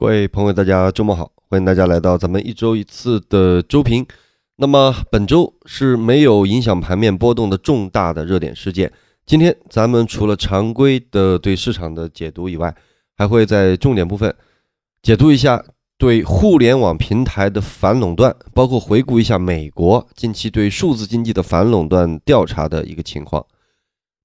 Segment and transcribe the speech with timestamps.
[0.00, 4.06] 各位朋友，大家周末好，欢迎大家来到咱们一周一次的周评。
[4.54, 8.92] 那么本周是没有影响盘面波动的重大的热点事件。
[9.26, 12.72] 今天咱们除了常规的对市场的解读以外，
[13.16, 14.32] 还会在重点部分
[15.02, 15.64] 解读一下
[15.98, 23.44] 对互联网平台的反垄断，包括回顾一下美国近期对数字经济的反垄断调查的一个情况。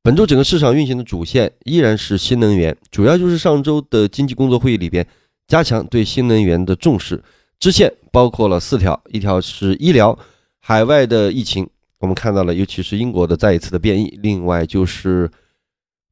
[0.03, 5.07] 本周整个市场运行的主线依然是新能源，主要就是上周的经济工作会议里边。
[5.47, 7.21] 加强对新能源的重视，
[7.59, 10.17] 支线包括了四条，一条是医疗，
[10.59, 11.69] 海外的疫情，
[11.99, 14.19] 我们看到了，尤其是英国的再一次的变异。
[14.23, 15.29] 另外就是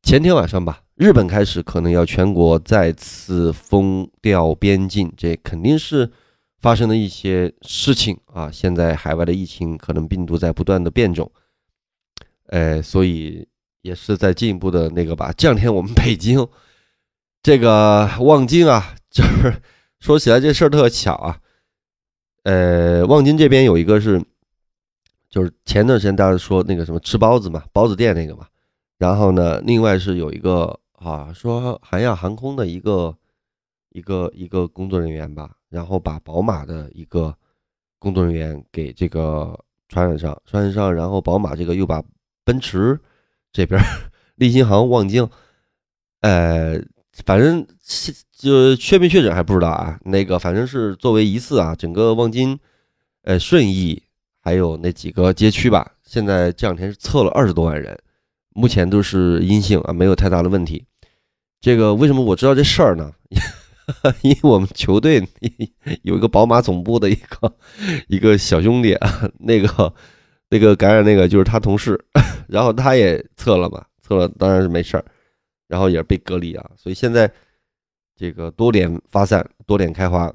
[0.03, 6.11] 前天晚上吧，日本开始可能要全国再次封掉边境，这肯定是
[6.59, 8.51] 发生的一些事情啊。
[8.51, 11.31] 现在海外的疫情可能病毒在不断的变种，
[12.47, 13.47] 呃，所以
[13.81, 15.33] 也是在进一步的那个吧。
[15.37, 16.45] 这两天我们北京
[17.41, 18.95] 这个望京啊。
[19.11, 19.61] 就是
[19.99, 21.37] 说起来这事儿特巧啊，
[22.43, 24.23] 呃，望京这边有一个是，
[25.29, 28.47] 就是前段时间大家说那个什么吃包子嘛，包子店那个嘛，
[28.97, 33.13] 然后呢，另外是有一个啊，说韩亚航空的一个
[33.89, 37.35] 一个一个工作人员吧，然后把宝马的一个
[37.99, 39.59] 工作人员给这个
[39.89, 42.01] 传染上，传染上，然后宝马这个又把
[42.45, 42.97] 奔驰
[43.51, 43.79] 这边
[44.35, 45.29] 立新航望京，
[46.21, 46.81] 呃。
[47.25, 47.65] 反正
[48.37, 52.57] 就确没确诊还不知道啊，那个反正是作为疑似啊，整个望京、
[53.23, 54.01] 呃顺义
[54.41, 57.97] 还有那几个街区吧，现在这两天是测了二十多万人，
[58.53, 60.83] 目前都是阴性啊，没有太大的问题。
[61.59, 63.11] 这个为什么我知道这事儿呢？
[64.21, 65.21] 因为我们球队
[66.03, 67.53] 有一个宝马总部的一个
[68.07, 69.93] 一个小兄弟啊，那个
[70.49, 72.03] 那个感染那个就是他同事，
[72.47, 75.05] 然后他也测了嘛，测了当然是没事儿。
[75.71, 77.31] 然后也是被隔离啊，所以现在
[78.13, 80.29] 这个多点发散，多点开花。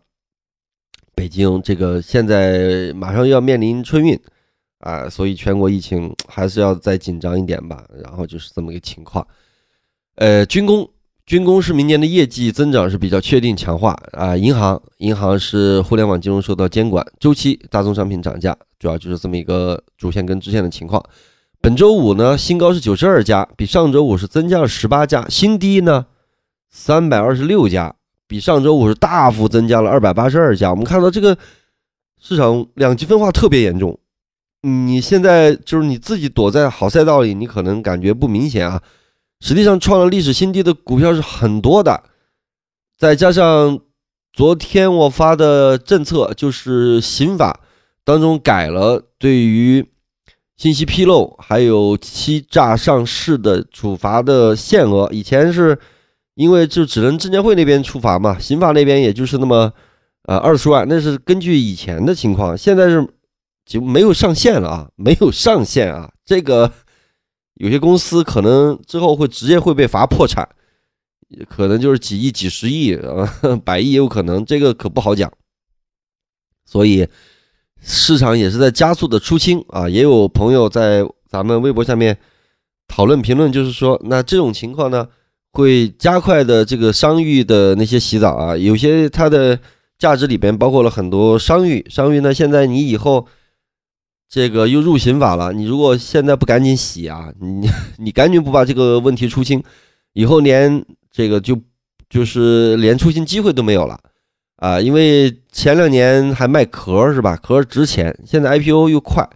[1.15, 4.19] 北京这个现在马上要面临春运
[4.79, 7.87] 啊，所以全国疫情还是要再紧张一点吧。
[8.03, 9.27] 然后就是这么个情况。
[10.15, 10.89] 呃，军工，
[11.27, 14.35] 军工是明年的业绩增长是比较确定强化啊。
[14.35, 21.05] 银行，银行是互联网金融受到监管，周期大宗商品涨价，主要就是这么一个主线跟支线的情况。
[21.61, 26.07] 本周五呢，新高是九十二家，比上周五是增加了十八家；新低呢，
[26.71, 27.97] 三百二十六家，
[28.29, 30.71] 比上周五是大幅增加了二百八十二家。
[30.71, 31.37] 我们看到这个
[32.23, 33.99] 市场两极分化特别严重。
[34.63, 38.81] 你现在就是你自己躲在好赛道里，你可能感觉不明显啊。
[39.41, 42.05] 实际上创了历史新低的股票是很多的，
[42.97, 43.81] 再加上
[44.33, 47.59] 昨天我发的政策，就是刑法
[48.05, 49.85] 当中改了对于。
[50.57, 55.79] 信息披露还有欺诈上市的处罚的限额，以前是
[56.35, 59.71] 因为就只能证监会那边处罚嘛，刑法那边也就是那么
[60.23, 63.07] 呃二十万，那是根据以前的情况，现在是
[63.67, 66.73] 就没有上限了啊，没有上限啊，这个
[67.57, 70.49] 有些公司可能之后会直接会被罚破产，
[71.51, 73.31] 可能就是几亿、几十亿啊，
[73.63, 75.31] 百亿也有可能，这个可不好讲，
[76.65, 77.07] 所以。
[77.89, 82.19] 市场也是在加速的出清啊，也有朋友在咱们微博下面
[82.89, 85.07] 讨论评论，就是说，那这种情况呢，
[85.53, 89.57] 会加快的这个商誉的那些洗澡啊，有些它的
[89.99, 93.25] 价值里边包括了很多商誉，商誉呢，现在你以后
[94.29, 99.63] 这个又入刑法了，你如果现在不赶紧洗啊，你 你赶紧不把这个问题出清，
[100.13, 101.57] 以后连这个就
[102.11, 104.01] 就是连出清机会都没有了。
[104.57, 107.37] 啊，因为前两年还卖壳是吧？
[107.37, 109.29] 壳值钱，现在 IPO 又快，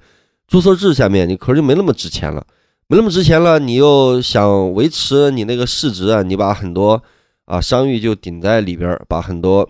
[0.49, 2.47] 注册制下面你壳就没那么值钱了，
[2.87, 7.03] 没那么值钱了，你又想维持你那个市值啊，你把很多
[7.45, 9.69] 啊商誉就顶在里边，把很多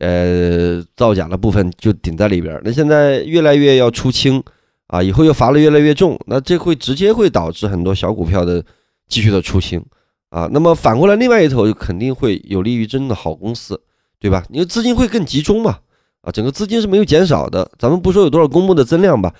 [0.00, 2.58] 呃造假的部分就顶在里边。
[2.64, 4.42] 那现在越来越要出清
[4.86, 8.64] 啊，以后又罚的越来越重，那这会直接会导致很多小股票的
[9.08, 9.84] 继续的出清
[10.30, 10.48] 啊。
[10.50, 13.78] 那么反过来，另外一头就肯定会有利于真正的好公司。
[14.24, 14.42] 对吧？
[14.48, 15.80] 因为资金会更集中嘛，
[16.22, 17.70] 啊，整个资金是没有减少的。
[17.78, 19.34] 咱们不说有多少公募的增量吧，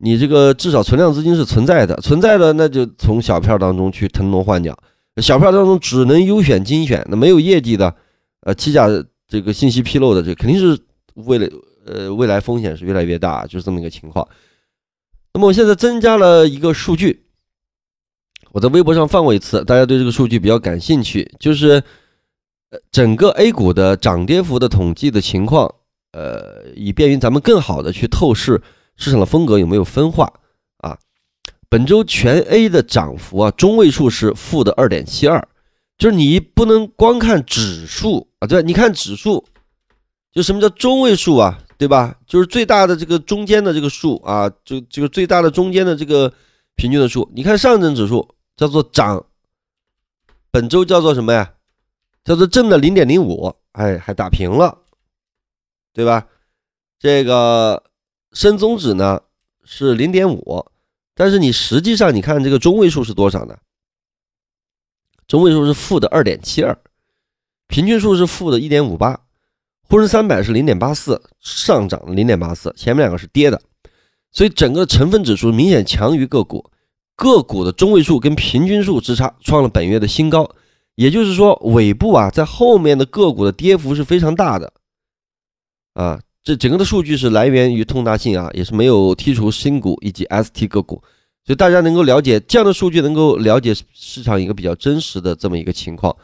[0.00, 4.78] 你这个至少存量资金是存在的，存在的那就从小票当中去腾挪换鸟，
[5.16, 7.94] 小票当中只能优选精选，那没有业绩的，
[8.42, 8.86] 呃，欺假
[9.26, 10.78] 这个信息披露的，这肯定是
[11.14, 11.48] 为了
[11.86, 14.28] 呃未来风险是越来越大，就是这么一个情况。
[15.32, 17.24] 那么我现在增加了一个数据，
[18.52, 21.82] 我在微博上放过一次，大家对这个数据比较感兴趣，就是。
[22.70, 25.74] 呃，整个 A 股的涨跌幅的统计的情况，
[26.12, 28.60] 呃，以便于咱们更好的去透视
[28.96, 30.30] 市场的风格有没有分化
[30.78, 30.98] 啊。
[31.70, 35.48] 本周全 A 的涨幅啊，中位数是负的二点七二，
[35.96, 39.44] 就是你不能光看指数啊，对，你看指数，
[40.32, 42.16] 就什么叫中位数啊，对吧？
[42.26, 46.30] 就是最大的这个中间的这个数啊，就这个最大的中间的这个
[46.76, 47.30] 平均的数。
[47.34, 49.24] 你看上证指数叫做涨，
[50.50, 51.52] 本周叫做什么呀？
[52.28, 54.82] 叫做正的零点零五，哎，还打平了，
[55.94, 56.26] 对吧？
[56.98, 57.82] 这个
[58.32, 59.22] 深综指呢
[59.64, 60.66] 是零点五，
[61.14, 63.56] 但是你实际上你看这个中位数是多少呢？
[65.26, 66.76] 中位数是负的二点七二，
[67.66, 69.18] 平均数是负的一点五八，
[69.88, 73.62] 沪深三百是零点八四，上涨零点八四，前面两个是跌的，
[74.32, 76.70] 所以整个成分指数明显强于个股，
[77.16, 80.54] 个股的中位数跟平均数之差创了本月的新高，
[80.98, 84.72] 也就是说尾部啊，在后面的个股的跌幅是非常大的，
[85.94, 91.00] 啊，这整个的数据是来源于通达信啊，也是没有剔除新股以及 ST 个股。
[91.44, 96.14] 所以大家能够了解这样的数据，能够了解市场一个比较真实的这么一个情况。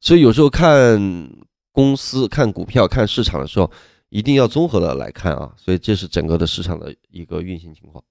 [0.00, 1.30] 所以有时候看
[1.70, 3.70] 公司、看股票、看市场的时候，
[4.08, 5.52] 一定要综合的来看啊。
[5.56, 8.02] 所以这是整个的市场的一个运行情况。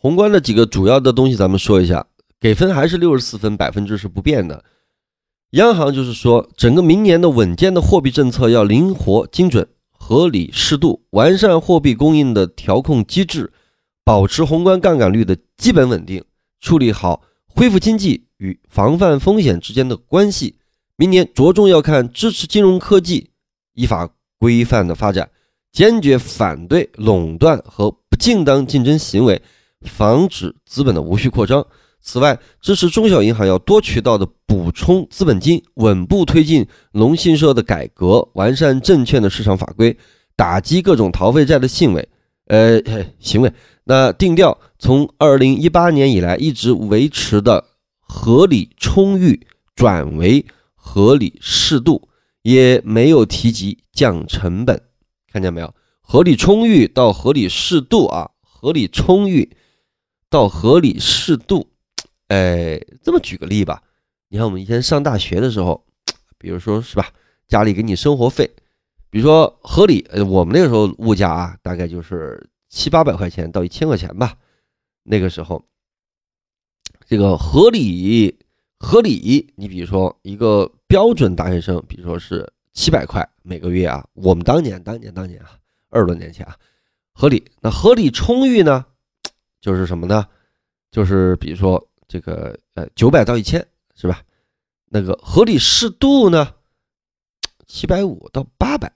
[0.00, 2.06] 宏观的几个主要的东西，咱们说一下，
[2.38, 4.64] 给分还是六十四分，百分之是不变的。
[5.50, 13.52] 央行就是说，整个明年的稳健的货币政策要灵活、精准、合理、适度，完善货币供应的调控机制，
[14.04, 16.22] 保持宏观杠杆率的基本稳定，
[16.60, 20.54] 处理好恢复经济与防范风险之间的关系。
[20.94, 23.30] 明年着重要看支持金融科技
[23.74, 24.08] 依法
[24.38, 25.28] 规范的发展，
[25.72, 29.42] 坚决反对垄断和不正当竞争行为，
[29.82, 31.66] 防止资本的无序扩张。
[32.00, 39.96] 此外，支持中小银行要多渠道的补充资本金，稳步推进农信社的改革，完善证券的市场法规，
[40.36, 42.08] 打击各种逃废债的行为。
[42.46, 42.80] 呃，
[43.18, 43.52] 行为。
[43.84, 47.64] 那定调从二零一八年以来一直维持的
[48.00, 52.08] 合理充裕转为合理适度，
[52.42, 54.80] 也没有提及降成本。
[55.30, 55.74] 看见没有？
[56.00, 59.50] 合理充裕到合理适度啊，合理充裕
[60.28, 61.68] 到合理适度。
[62.28, 63.82] 哎，这么举个例吧，
[64.28, 65.84] 你看我们以前上大学的时候，
[66.36, 67.10] 比如说是吧，
[67.46, 68.50] 家里给你生活费，
[69.08, 74.36] 比如说合理，呃，我们那个时候物价啊，大概就是七八百块钱到一千块钱吧。
[75.02, 75.64] 那个时候，
[77.06, 78.38] 这个合理
[78.78, 85.58] 合理，你比如说一个标准大学生，比如说是七百块每个月啊，我们当年当年当年啊，
[85.88, 86.54] 二十多年前啊，
[87.14, 87.42] 合理。
[87.62, 88.84] 那合理充裕呢，
[89.60, 90.26] 就是什么呢？
[90.90, 91.84] 就是比如说。
[92.10, 93.62] 这个呃九百到一千
[93.94, 94.22] 是吧？
[94.86, 96.54] 那个合理适度呢，
[97.66, 98.90] 七百五到八百，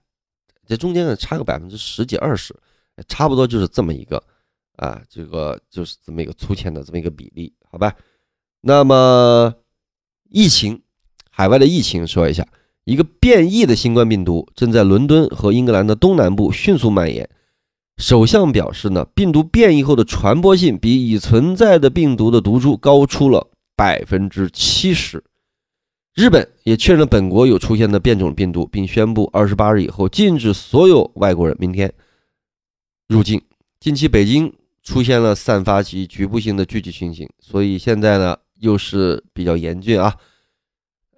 [0.66, 2.58] 这中间呢差个百分之十几二十，
[3.06, 4.16] 差不多就是这么一个
[4.76, 7.94] 啊，这个就是这么一个粗浅的这么一个比例，好吧？
[8.62, 9.54] 那么
[10.30, 10.82] 疫情，
[11.28, 12.48] 海外的疫情说一下，
[12.84, 17.28] 一个变异的新冠病毒正在伦敦和英格兰的东南部迅速蔓延。
[17.98, 25.22] 首相表示呢，病毒变异后的传播性比已存在的病毒的毒株高出了百分之七十。
[26.14, 31.92] 日本也确认本国有出现的变种病毒，并宣布二十八日以后禁止所有外国人明天
[33.08, 33.40] 入境。
[33.80, 34.52] 近期北京
[34.82, 40.14] 出现了散发及局部性的聚集情形，所以现在呢又是比较严峻啊。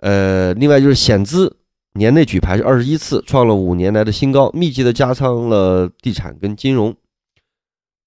[0.01, 1.57] 呃，另外就是险资。
[1.97, 6.93] 年内举牌是二十一次，创了五年来的新高，密集的加仓了地产跟金融。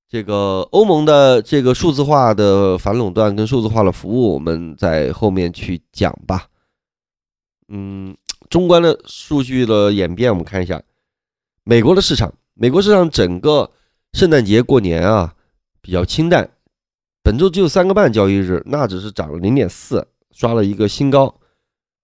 [0.09, 6.47] 这个欧盟的这个数字化的反垄断跟数字化的服务，我们在后面去讲吧。
[7.69, 8.15] 嗯，
[8.49, 10.81] 中观的数据的演变，我们看一下
[11.63, 12.33] 美国的市场。
[12.55, 13.71] 美国市场整个
[14.11, 15.33] 圣诞节过年啊
[15.81, 16.49] 比较清淡，
[17.23, 21.33] 本周只有三个半交易日，纳指是涨了零点四，刷了一个新高，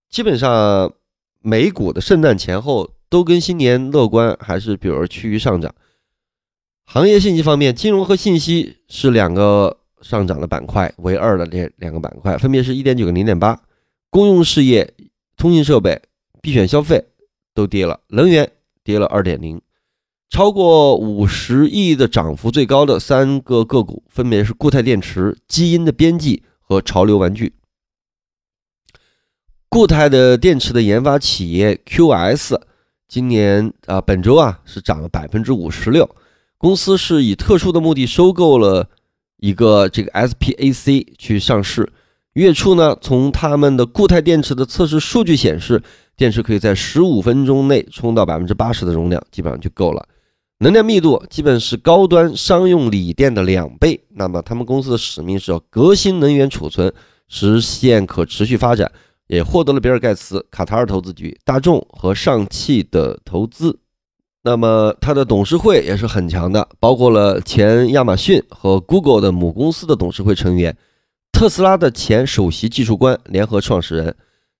[0.09, 0.93] 基本上。
[1.43, 5.75] 美股的圣诞前后都跟新年乐观，还是比如趋于上涨。
[6.85, 13.59] 行业信息方面，金融和信息是两个上涨的板块，为二的这两个板块分别是一点九跟零点八。
[14.09, 14.93] 公用事业、
[15.35, 16.01] 通信设备、
[16.41, 17.03] 必选消费
[17.53, 18.49] 都跌了，能源
[18.83, 19.61] 跌了二点零。
[20.29, 27.53] 超过五十亿的涨幅最高的三个个股分别是固态电池、基因的编辑和潮流玩具。
[29.73, 32.61] 固态的电池的研发企业 QS
[33.07, 36.07] 今年啊，本周啊是涨了百分之五十六。
[36.59, 38.87] 公司是以特殊的目的收购了
[39.37, 41.91] 一个这个 SPAC 去上市。
[42.33, 45.81] 月初呢，从他们的固态电池的测试数据显示，
[46.15, 50.07] 电池可以在十五分钟内充到百分之八十的容量，基本上就够了。
[50.59, 53.99] 能量密度基本是高端商用锂电的两倍。
[54.09, 56.93] 那么他们公司的使命是要革新能源储存，
[57.27, 58.91] 实现可持续发展，
[59.33, 63.79] 也获得了比尔盖茨、卡塔尔投资局、大众和上汽的投资。
[64.43, 70.75] 那么它的董事会也是很强的，包括了前亚马逊和 Google 的母公司的董事会成员，
[71.31, 74.15] 特斯拉的前首席技术官、联合创始人。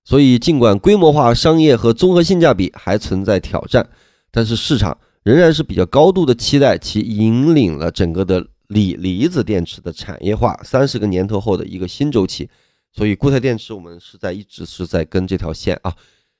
[0.06, 3.88] 所以，尽管规模化商业和综合性价比还存在挑战，
[4.30, 12.48] 但是市场仍然是比较高度的期待其引领了整个的锂离子电池的产业化三十个年头后的一个新周期。
[12.96, 15.92] 所以，固态电池我们是在一直是在跟这条线啊。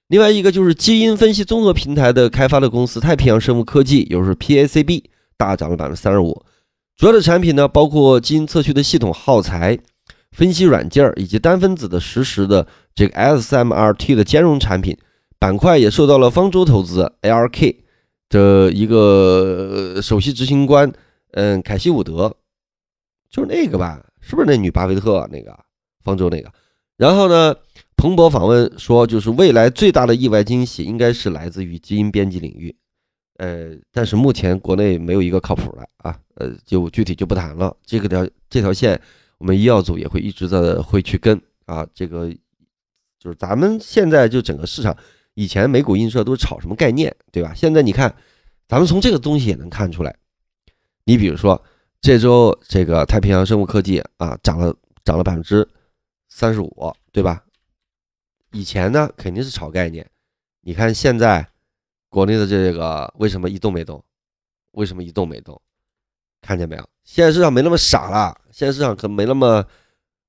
[0.09, 5.05] 另外一个就是基因分析综合平台的开发的公司太平洋生物科技，也就是 PACB，
[5.37, 6.45] 大涨了百分之三十五。
[6.97, 9.79] 主要的产品呢，包括基因测序的系统耗材。
[10.33, 14.99] 分析软件以及单分子的实时的这个 SMRT 的兼容产品
[15.39, 17.77] 板块也受到了方舟投资 ARK
[18.29, 20.93] 的一个首席执行官，
[21.35, 22.37] 嗯，凯西伍德，
[23.31, 24.05] 就是那个吧？
[24.21, 25.57] 是不是那女巴菲特那个
[26.05, 26.53] 方舟那个？
[26.97, 27.57] 然后呢，
[27.97, 32.77] 彭博访问说，就是未来最大的意外惊喜应该是来自于基因编辑领域，
[33.39, 37.77] 呃，但是目前国内没有一个靠谱的啊，呃，就具体就不谈了。
[37.85, 39.01] 这个条这条线。
[39.39, 42.33] 我们医药组也会一直在会去跟啊，这个
[43.19, 44.97] 就是咱们现在就整个市场，
[45.35, 47.53] 以前美股映射都是炒什么概念，对吧？
[47.53, 48.15] 现在你看，
[48.69, 50.17] 咱们从这个东西也能看出来。
[51.05, 51.61] 你比如说
[52.01, 55.69] 这周这个太平洋生物科技啊，涨了涨了百分之
[56.37, 57.45] 三十五，对吧？
[58.51, 60.05] 以前呢肯定是炒概念，
[60.63, 61.49] 你看现在
[62.09, 64.03] 国内的这个为什么一动没动？
[64.73, 65.63] 为什么一动没动？
[66.43, 66.85] 看见没有？
[67.05, 69.65] 现在市场没那么傻了，现在市场可没那么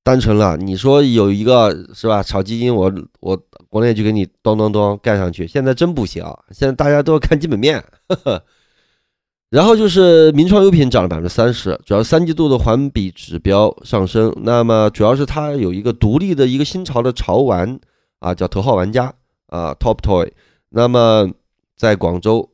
[0.04, 0.56] 单纯了。
[0.56, 2.22] 你说有一个是吧？
[2.22, 3.36] 炒基金，我我
[3.68, 5.48] 国内就给你咚咚咚盖上去。
[5.48, 7.84] 现在真不行，现在大家都要看基本面。
[8.10, 8.46] 呵呵。
[9.50, 14.34] 然后就是名创优品涨了百分之三十，主要三季度的环比指标上升。
[14.44, 17.80] 那么主要是它有一个独立的一个新潮的潮玩
[18.20, 19.14] 啊，叫头号玩家
[19.48, 20.32] 啊，Top Toy。
[20.70, 21.30] 那么
[21.76, 22.50] 在广州。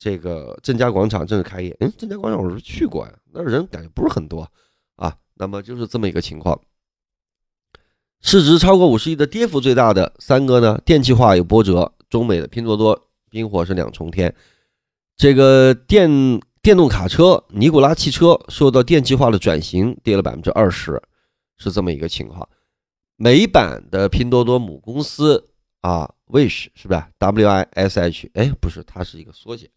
[0.00, 4.48] 这个正佳广场正式开业，嗯，正佳广场我是去过呀，那人感觉不是很多
[4.94, 5.12] 啊。
[5.34, 6.56] 那么就是这么一个情况，
[8.20, 12.96] 市值超过五十亿的跌幅最大的三个呢，电气化有波折，中美的拼多多、
[13.28, 14.32] 冰火是两重天。
[15.18, 16.08] 这个电
[16.62, 21.02] 电动卡车尼古拉汽车受到电气化的转型，跌了百分之二十，
[21.56, 22.48] 是这么一个情况。
[23.16, 25.44] 美版的拼多多母公司
[25.80, 28.30] 啊，Wish 是不是 W I S H？
[28.34, 29.68] 哎，不是，它是一个缩写。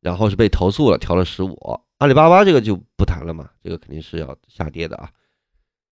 [0.00, 1.56] 然后是被投诉了，调了十五。
[1.98, 5.08] 阿里巴巴这个就不谈了嘛，这个肯定是要下跌的啊。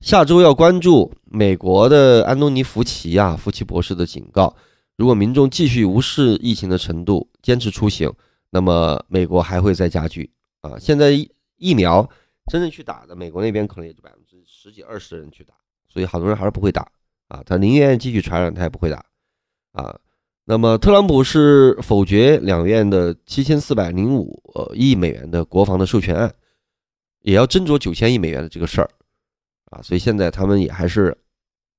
[0.00, 4.57] 下周要关注美国的安东尼·福奇啊，福奇博士的警告：
[4.97, 8.12] 如果民众继续无视疫情的程度，坚持出行，
[8.50, 10.78] 那么美国还会再加剧啊。
[10.78, 11.11] 现在
[11.57, 12.09] 疫苗
[12.50, 15.55] 真正去打的，美国那边可能也就百分之十几、二十的人去打，
[15.88, 16.90] 所以好多人还是不会打
[17.28, 17.43] 啊。
[17.45, 19.05] 他宁愿继续传染，他也不会打
[19.73, 19.99] 啊。
[20.50, 24.40] 那么，特朗普是否决两院的七千四百零五
[24.73, 26.35] 亿美元的国防的授权案，
[27.21, 28.88] 也要斟酌九千亿美元的这个事儿
[29.67, 31.14] 啊，所以现在他们也还是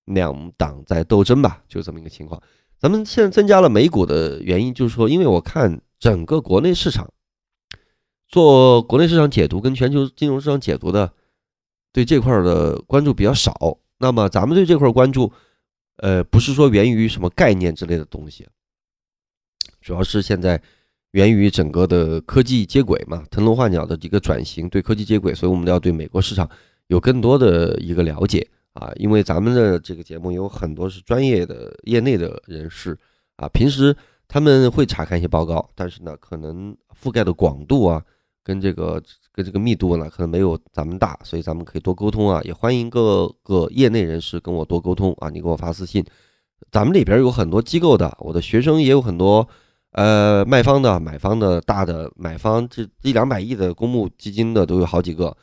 [0.06, 2.40] 两党在斗争吧，就这么一个情况。
[2.78, 7.12] 咱们现在增加了美股的原因，就是说，因为我看整个国内市场
[8.28, 11.12] 做国内市场解读跟全球金融市场解读的，
[11.92, 13.78] 对这块的关注比较少。
[13.98, 15.32] 那么咱们对这块关注，
[15.98, 18.48] 呃，不是说源于什么概念之类的东西。
[19.82, 20.62] 主要是现在
[21.12, 26.50] 源于整个的科技接轨嘛，腾笼换鸟的一个转型，对科技接轨，所以我们要对美国市场
[26.88, 28.92] 有更多的一个了解啊。
[28.96, 32.98] 因为咱们的这个节目有很多是专业的业内的人士
[33.38, 33.96] 啊，平时
[34.30, 38.02] 他们会查看一些报告，但是呢，可能覆盖的广度啊，
[38.44, 42.40] 跟这个跟这个密度呢，可能没有咱们大，所以咱们可以多沟通啊。
[42.44, 46.06] 也欢迎各个业内人士跟我多沟通啊，你给我发私信，
[46.72, 49.46] 咱们里边有很多机构的，我的学生也有很多。
[49.94, 55.36] 呃，卖方的、买方的、大的买方，这一两百亿的公募基金的都有好几个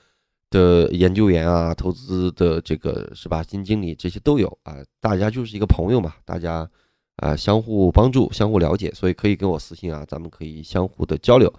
[0.51, 3.43] 的研究员啊，投资的这个是吧？
[3.43, 6.71] 基金经理这些都有啊，大家就是一个朋友嘛，大家
[7.17, 11.53] 啊相互帮助、相互了解，所以可以跟我私信啊，咱们可以相互的交流，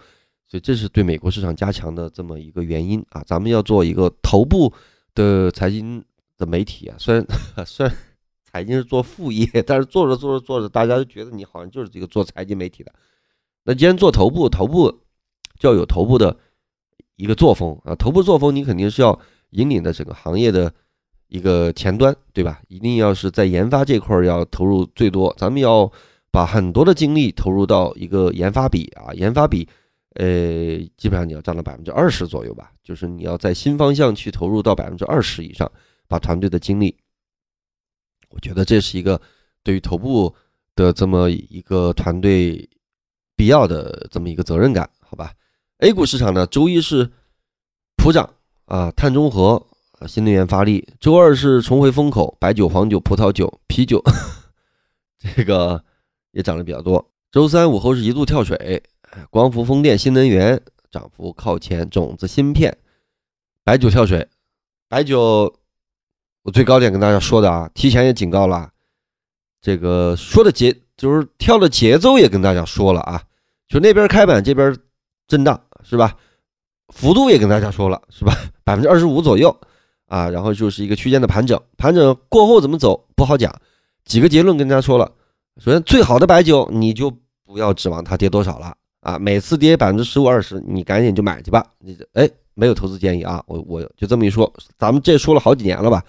[0.48, 3.24] 所以这是对美国市场加强的这么一个原因啊。
[3.26, 4.74] 咱们要做一个头部
[5.14, 6.04] 的财经
[6.38, 7.26] 的媒体啊，虽然
[7.66, 7.96] 虽然。
[8.50, 12.92] 财经是做副业，但是做着做着做着，大家都觉得你好像就是这个做财经媒体的。
[13.66, 14.90] 那既然做头部，头部
[15.60, 16.36] 就要有头部的
[17.18, 20.74] 一个作风啊，头部作风你肯定是要引领的整个行业的
[21.28, 22.62] 一个前端，对吧？
[22.68, 25.92] 一定要是在研发这块要投入最多，咱们要
[26.32, 29.68] 把很多的精力投入到一个研发比啊，研发比，
[30.16, 35.70] 呃，基本上你要占到百分之二十左右吧，就是你要在新方向去投入到百分之二十以上，
[36.08, 36.96] 把团队的精力，
[38.30, 39.20] 我觉得这是一个
[39.64, 40.34] 对于头部
[40.76, 42.70] 的这么一个团队
[43.36, 45.34] 必要的这么一个责任感，好吧
[45.80, 47.12] ？A 股市场呢，周一是
[47.98, 48.30] 普涨
[48.66, 49.66] 啊，碳中和，
[50.06, 54.04] 新能源发力；周二是重回风口，白酒、黄酒、葡萄酒、啤酒，
[55.18, 55.84] 这个
[56.32, 57.10] 也涨得比较多。
[57.32, 58.84] 周三午后是一度跳水。
[59.32, 60.62] 光伏、风电、新能源
[60.92, 62.77] 涨幅靠前，种子、芯片、
[63.63, 64.27] 白酒跳水，
[64.88, 65.56] 白酒
[66.44, 68.70] 我最高点跟大家说的啊，提前也警告了，
[69.60, 73.24] 这个说的节就是跳的节奏也跟大家说了啊，
[73.68, 74.77] 就那边开板这边
[75.27, 76.16] 震荡是吧？
[76.89, 78.38] 幅度也跟大家说了是吧？
[78.63, 79.58] 百分之二十五左右
[80.08, 83.54] 啊，然后就是一个区间的盘整，盘整过后怎么走不好讲，
[84.04, 85.12] 几个结论跟大家说了，
[85.64, 87.12] 首先最好的白酒你就
[87.46, 88.76] 不要指望它跌多少了。
[89.02, 91.66] 啊，每次跌百分之十五二十，你赶紧就买去吧。
[91.80, 96.04] 你哎，没有投资建议啊，我我就这么一说，咱们这说了好几年了吧，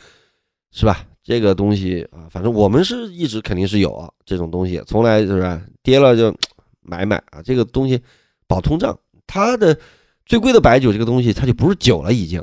[0.73, 1.05] 是吧？
[1.23, 6.35] 这个东西啊，反正我们是一直肯定是有啊，这种东西从来就是跌了就
[6.81, 7.40] 买买啊。
[7.45, 8.00] 这个东西
[8.49, 9.78] 保通胀，它的
[10.26, 12.43] 最贵的白酒这个东西它就不是酒了，已经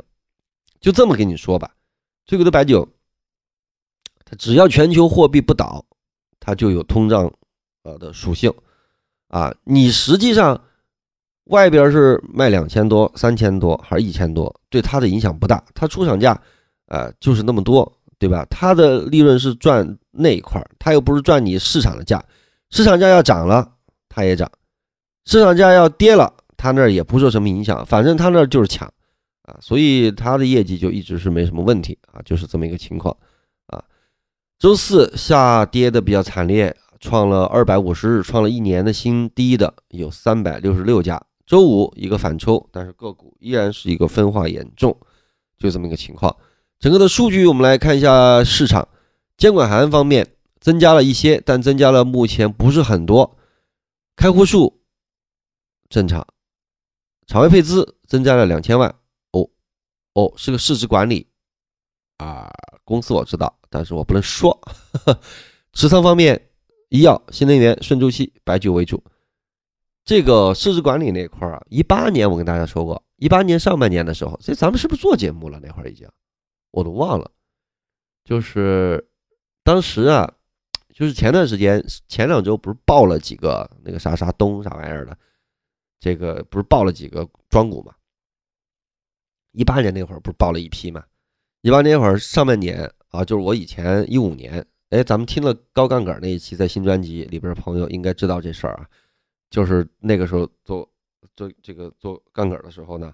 [0.86, 1.68] 就这么跟你说吧，
[2.26, 2.88] 最贵的白酒，
[4.24, 5.84] 它只要全球货币不倒，
[6.38, 7.28] 它就有通胀
[7.82, 8.54] 呃的属性。
[9.26, 10.62] 啊，你实际上
[11.46, 15.60] 外边是卖两千多、三千多还是一千多，对它的影响不大。
[15.74, 16.40] 它出厂价，
[16.86, 18.46] 呃，就是那么多，对吧？
[18.48, 22.24] 它的利润是赚那一块儿，它又不是赚你市场的价。
[22.70, 23.72] 市场价要涨了，
[24.08, 24.48] 它也涨；
[25.24, 27.84] 市场价要跌了，它那儿也不受什么影响。
[27.84, 28.88] 反正它那就是抢
[29.46, 33.16] 啊，所以它的业绩就一直是没什么问题啊，就是这么一个情况
[33.66, 33.82] 啊。
[34.58, 36.76] 周四下跌的比较惨烈。
[36.98, 41.22] 创了二百五十日，创了一年的新低的有三百六十六家。
[41.44, 44.96] 周五一个反抽，但是个股依然是一个分化严重，
[45.58, 46.34] 就这么一个情况。
[46.80, 48.88] 整个的数据我们来看一下市场，
[49.36, 50.26] 监管函方面
[50.58, 53.36] 增加了一些，但增加了目前不是很多。
[54.16, 54.80] 开户数
[55.90, 56.26] 正常，
[57.26, 58.92] 场外配资增加了两千万。
[60.16, 61.28] 哦，是个市值管理
[62.16, 62.50] 啊，
[62.84, 64.58] 公司我知道，但是我不能说。
[65.74, 66.42] 持仓方面。
[66.88, 69.02] 医药、新能源、顺周期、白酒为主。
[70.04, 75.58] 这个市值管理那块儿啊，一八年我跟大家说过，一八年上半年的时候，这咱们是不是做节目了？
[75.60, 76.08] 那会儿已经，
[76.70, 77.28] 我都忘了。
[78.24, 79.04] 就是
[79.64, 80.32] 当时啊，
[80.94, 85.18] 就是前段时间前两周不是爆了几个那个啥啥东啥玩意儿的，
[85.98, 87.92] 这个不是爆了几个庄股嘛？
[89.56, 91.02] 一八年那会儿不是爆了一批嘛？
[91.62, 94.64] 一八年那会儿上半年啊，就是我以前一五年。
[94.90, 98.86] 哎，咱们听了高杠杆那一期，在新专辑里边朋友应该知道这事儿啊，
[99.50, 100.88] 就是那个时候做
[101.34, 103.12] 做这个做杠杆的时候呢，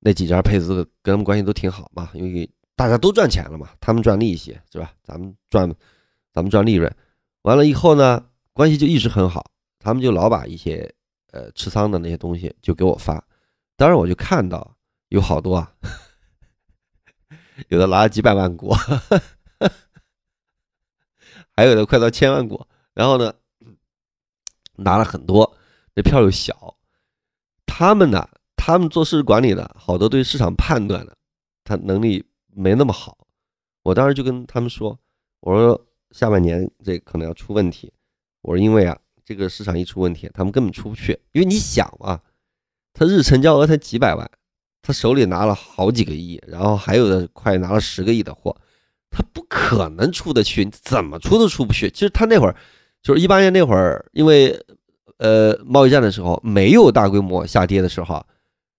[0.00, 4.92] 那几家配资的跟他们关系都挺好嘛，因为大家都赚钱了嘛，他们赚利息是吧？
[5.02, 5.74] 咱们赚
[6.34, 6.94] 咱们赚利润，
[7.42, 8.22] 完了以后呢，
[8.52, 10.92] 关系就一直很好，他们就老把一些
[11.32, 13.24] 呃持仓的那些东西就给我发，
[13.74, 14.75] 当然我就看到
[15.08, 15.74] 有好多啊，
[17.68, 18.74] 有的拿了几百万股。
[21.58, 23.32] 还有的快到千万股，然后呢，
[24.74, 25.56] 拿了很多，
[25.94, 26.76] 那票又小。
[27.64, 31.16] 他们呢，他们做市值管理的，好多对市场判断的，
[31.64, 33.26] 他能力没那么好。
[33.84, 34.98] 我当时就跟他们说，
[35.40, 37.90] 我说下半年这可能要出问题。
[38.42, 41.18] 我说因为啊，这个市场一出问题，他们根本出不去。
[41.32, 42.22] 因为你想啊，
[42.92, 44.30] 他日成交额才几百万，
[44.86, 48.56] 他手里拿了好几个亿，然后还有的快拿了十个亿的货。
[49.10, 51.90] 他不可能出得去，怎么出都出不去。
[51.90, 52.54] 其实他那会儿
[53.02, 54.56] 就是一八年那会儿，因为
[55.18, 58.24] 呃贸易战的时候没有大规模下跌的时候，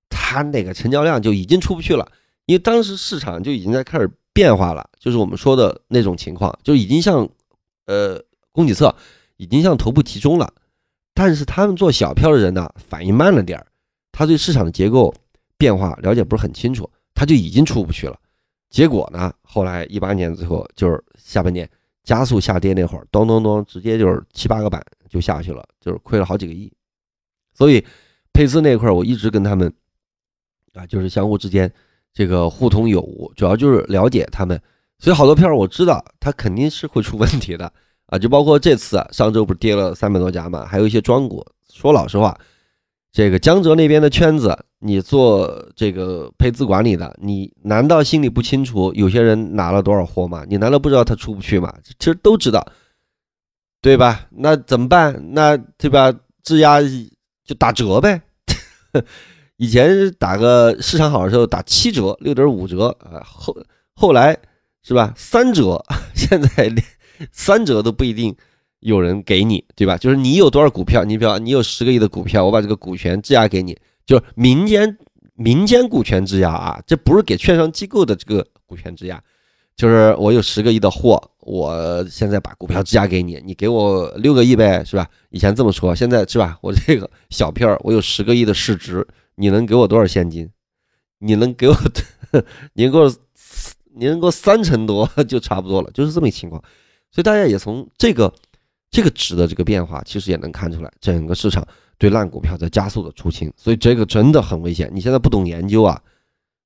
[0.10, 2.10] 他那个成交量就已经出不去了。
[2.46, 7.28] 因为当时市场就已经在开始变化了，就是我们说的那种情况，就已经向
[7.86, 8.18] 呃
[8.54, 8.96] 供给侧
[9.36, 10.54] 已经向头部集中了。
[11.14, 13.68] 但是他们做小票的人呢，反应慢了点儿，
[14.14, 15.14] 他对市场的结构
[15.58, 18.18] 变化了解不是很清楚，他就已经出不去了。
[18.70, 19.34] 结果呢？
[19.44, 21.68] 后来一八年最后就是下半年
[22.04, 26.70] 加速下跌那会儿，咚咚咚，直接就是七八个板就下去了，就是亏了好几个亿。
[27.54, 27.84] 所以
[28.34, 29.74] 配资那块，我一直跟他们
[30.74, 31.72] 啊，就是相互之间
[32.14, 34.62] 这个互通有无，主要就是了解他们。
[35.00, 37.72] 所以好多票我知道它肯定是会出问题的
[38.08, 41.46] 啊，就包括这次上周不是跌了三百多家嘛，还有一些庄股。
[41.74, 42.38] 说老实话。
[43.18, 50.46] 这个江浙那边的圈子，你做这个配资管理的，你难道心里不清楚有些人拿了多少货吗？
[50.48, 51.74] 你难道不知道他出不去吗？
[51.98, 52.64] 其实都知道，
[53.82, 54.28] 对吧？
[54.30, 55.34] 那怎么办？
[55.34, 56.14] 那对吧？
[56.44, 56.80] 质押
[57.44, 58.22] 就打折呗，
[59.58, 63.58] 以前打个市场好的时候打七折、六点五折啊，后
[63.96, 64.38] 后来
[64.84, 65.12] 是吧？
[65.18, 66.86] 三折， 现在连
[67.32, 68.36] 三折都不一定
[68.80, 69.98] 有人给你，对吧？
[69.98, 74.98] 就是你有多少股票，你比方你有十个亿的股票，我把这个股权质押给你，就是民间
[75.34, 79.22] 民间股权质押啊，这不是给券商机构的这个股权质押，
[79.76, 85.08] 就是我有十个亿的货，我现在把股票质押给你，你给我六个亿呗，是吧？
[85.30, 86.58] 以前这么说，现在是吧？
[86.62, 89.08] 我这个小票我有十个亿的市值。
[89.40, 90.50] 你能给我多少现金？
[91.20, 91.76] 你能给我，
[92.74, 93.14] 你能给我，
[93.96, 96.60] 你能给我三成多 就差不多了，就是这么一情况。
[97.12, 98.34] 所以大家也从这个
[98.90, 101.66] 这个值的这个变化，其实也能看出来，整个市场
[101.98, 103.52] 对烂股票在加速的出清。
[103.56, 104.90] 所以这个真的很危险。
[104.94, 106.02] 你现在不懂研究啊，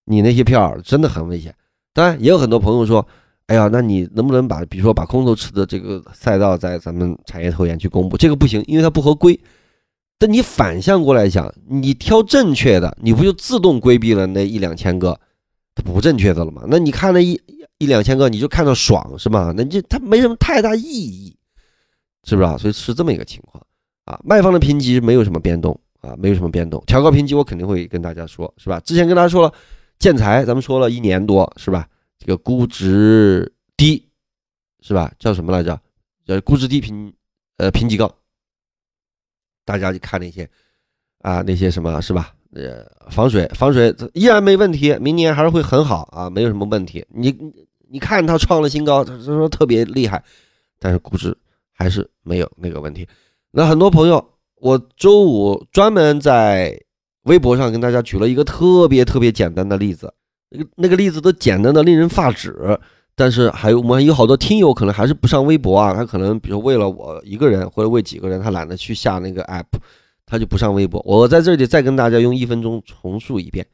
[0.05, 1.53] 你那些票真的很危险。
[1.93, 3.05] 当然，也有很多朋友说，
[3.47, 8.15] 哎呀，那你能不能把，比如说把空头池的这个赛道在咱们产业投研去公布？
[8.15, 9.37] 这个不行，因为它不合规。
[10.17, 15.19] 但你反向过来想，你挑正确的，你不就自动规避了那一两千个
[15.75, 16.61] 它不正确的了吗？
[16.67, 17.41] 那你看那一
[17.79, 19.51] 一两千个，你就看到爽是吗？
[19.57, 21.20] 那就它没什么太大意义，
[22.23, 22.57] 是不是啊？
[22.57, 23.63] 所以是这么一个情况
[24.05, 24.19] 啊。
[24.23, 26.83] 卖方的评级没有什么变动啊，没有什么变动。
[26.85, 28.79] 调高评级我肯定会跟大家说，是吧？
[28.81, 29.53] 之前跟大家说了，
[29.99, 31.87] 建材咱们说了一年多，是吧？
[32.19, 34.07] 这个估值低，
[34.81, 35.11] 是吧？
[35.17, 35.79] 叫什么来着？
[36.25, 37.13] 叫估值低评，
[37.57, 38.09] 呃，评级高。
[39.65, 40.49] 大家去看那些
[41.19, 42.33] 啊，那些什么是吧？
[42.53, 47.05] 呃，防水防水依然没问题，明年还是会很好啊，没有什么问题。
[47.09, 47.33] 你
[47.89, 50.21] 你看它创了新高，他说特别厉害，
[50.77, 51.35] 但是估值
[51.73, 53.07] 还是没有那个问题。
[53.51, 54.23] 那很多朋友，
[54.55, 56.79] 我周五专门在
[57.23, 60.13] 微博上跟大家举了一个特别特别简单的例子，
[60.49, 62.55] 那个那个例子都简单的令人发指。
[63.13, 69.65] 但是还有我们有好多听友可能还是不上微博啊，他可能比如为了我一个人或者为几个人，他懒得去下那个 app，
[70.25, 71.01] 他就不上微博。
[71.05, 73.67] 我在这里再跟大家用一分钟重述一遍。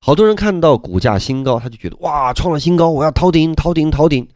[0.00, 4.26] 好多人看到股价新高，他就觉得哇，创了新高，我要逃顶，逃顶，逃顶。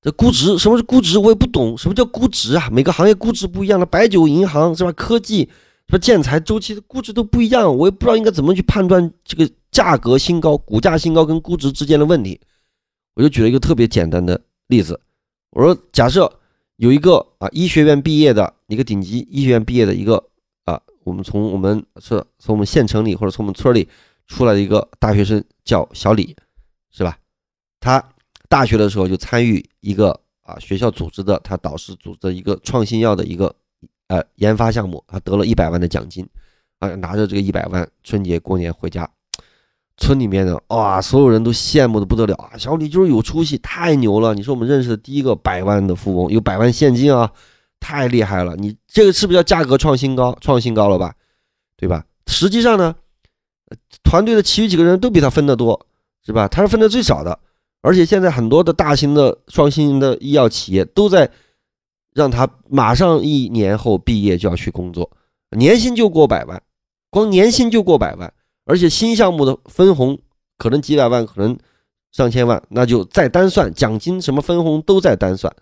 [0.00, 1.18] 这估值什么是估值？
[1.18, 2.68] 我也不懂，什么叫估值啊？
[2.70, 4.92] 每个行业估值不一样的，白酒、银行是吧？
[4.92, 5.44] 科技
[5.88, 12.40] 什么建材周期的估值都不一样，我也不知道应该怎么去判断这个价格新高、股价新高跟估值之间的问题。
[13.14, 15.00] 我就举了一个特别简单的例子，
[15.50, 16.32] 我说假设
[16.76, 20.22] 有一个啊医学院毕业的一个顶级医学院毕业的一个
[20.64, 23.88] 啊，我们从我们是从我们县城里或者从我们村里
[24.28, 26.36] 出来的一个大学生叫小李，
[26.92, 27.18] 是吧？
[27.80, 28.04] 他
[28.48, 33.54] 大学的时候就参与一个啊学校组织的，他导师组织的一个创新药的一个
[34.08, 36.26] 呃研发项目，他得了一百万的奖金，
[36.78, 39.08] 啊拿着这个一百万春节过年回家。
[40.00, 42.56] 村里面的哇，所有人都羡慕的不得了啊！
[42.56, 44.32] 小李就是有出息，太牛了！
[44.32, 47.28] 你是我们认识的第一个百万的富翁，有百万现金啊，
[47.80, 48.54] 太厉害了！
[48.54, 50.38] 你这个是不是叫价格创新高？
[50.40, 51.12] 创新高了吧？
[51.76, 52.04] 对吧？
[52.28, 52.94] 实际上呢，
[54.04, 55.84] 团队的其余几个人都比他分得多，
[56.24, 56.46] 是吧？
[56.46, 57.36] 他是分的最少的，
[57.80, 61.30] 而且现在很多的大型的创新的医药企业都在
[62.12, 65.10] 让他马上一年后毕业就要去工作，
[65.56, 66.62] 年薪就过百万，
[67.10, 68.32] 光年薪就过百万。
[68.64, 70.18] 而且新项目的分红
[70.58, 71.56] 可能几百万，可能
[72.12, 75.54] 上千万，那就再单算奖金什么分红都在单算。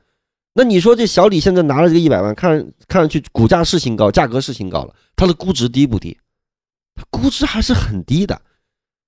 [0.55, 6.19] 那你说这小李现在拿了这个一百万，看看上去股价是新高，价格是新高了，它的估值低不低？
[6.97, 8.41] 它估值还是很低的，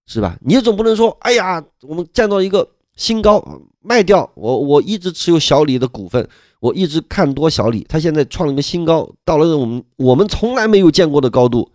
[0.06, 0.38] 是吧？
[0.42, 3.42] 你总不能说，哎呀，我们见到一个新高
[3.80, 6.28] 卖掉，我我一直持有小李的股份，
[6.60, 11.72] 我一直看多小李，他现在创了一个新高，到了我们我们从来没有见过的高度。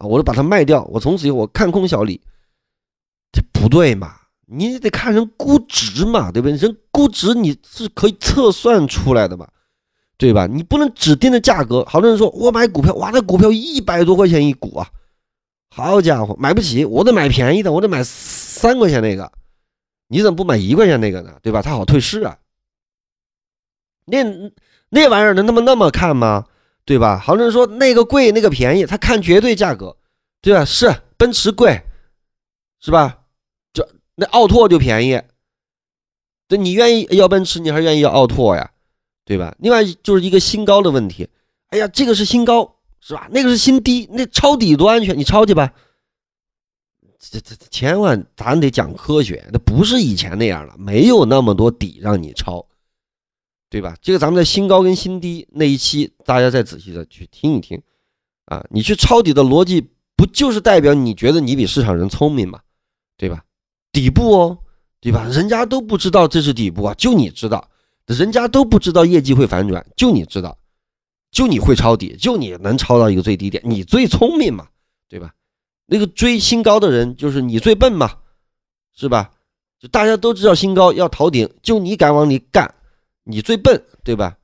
[0.00, 0.06] 啊！
[0.06, 2.20] 我就把它卖掉，我从此以后我看空小李，
[3.32, 4.14] 这不对嘛？
[4.46, 6.56] 你得看人估值嘛，对不对？
[6.56, 9.48] 人估值你是可以测算出来的嘛，
[10.16, 10.46] 对吧？
[10.46, 11.84] 你不能只盯着价格。
[11.84, 14.88] 好多人说我买股票，哇，那股票一百多块钱一股啊，
[15.74, 19.32] 好家伙，买不起，我得买便宜的，我得买三块钱那个，
[20.08, 21.38] 你怎么不买一块钱那个呢？
[21.42, 21.62] 对吧？
[21.62, 22.38] 它好退市啊。
[24.06, 24.24] 那
[24.88, 26.46] 那玩意儿能他妈那么看吗？
[26.84, 27.18] 对吧？
[27.18, 29.96] 好多人说那个贵，那个便宜，他看绝对价格，
[30.40, 30.64] 对吧？
[30.64, 31.82] 是奔驰贵，
[32.80, 33.18] 是吧？
[33.72, 35.20] 这那奥拓就便宜，
[36.48, 38.70] 对，你愿意要奔驰，你还是愿意要奥拓呀？
[39.26, 39.54] 对吧？
[39.58, 41.28] 另外就是一个新高的问题，
[41.68, 43.28] 哎呀，这个是新高，是吧？
[43.30, 45.70] 那个是新低，那抄底多安全，你抄去吧。
[47.18, 52.66] 这这千万咱得讲科学，那不是以前那样了，没有那么多底让你抄。
[53.70, 53.94] 对吧？
[54.00, 57.78] 这个咱们在新高跟新低那一期，大家再仔细的去听一听，
[58.46, 62.60] 啊，你去抄底的逻辑，不就是代表你觉得你比市场人聪明吗？
[63.18, 63.44] 对吧？
[63.92, 64.58] 底部哦，
[65.02, 65.28] 对吧？
[65.30, 67.68] 人家都不知道这是底部啊，就你知道，
[68.06, 70.56] 人家都不知道业绩会反转，就你知道，
[71.30, 74.66] 就你会抄底，就你能抄到一个最低点，你最聪明嘛，
[75.10, 75.34] 对吧？
[75.90, 78.18] 那个追新高的人就是你最笨嘛，
[78.94, 79.30] 是吧？
[79.80, 82.74] 就大家都知道新高要逃顶，就你敢往里干，
[83.24, 84.36] 你最笨，对吧？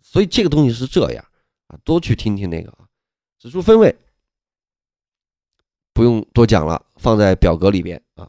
[0.00, 1.24] 所以这个东西是这样
[1.66, 2.86] 啊，多去听听那个啊，
[3.40, 3.96] 指数分位
[5.92, 8.28] 不用多讲了，放在表格里边啊。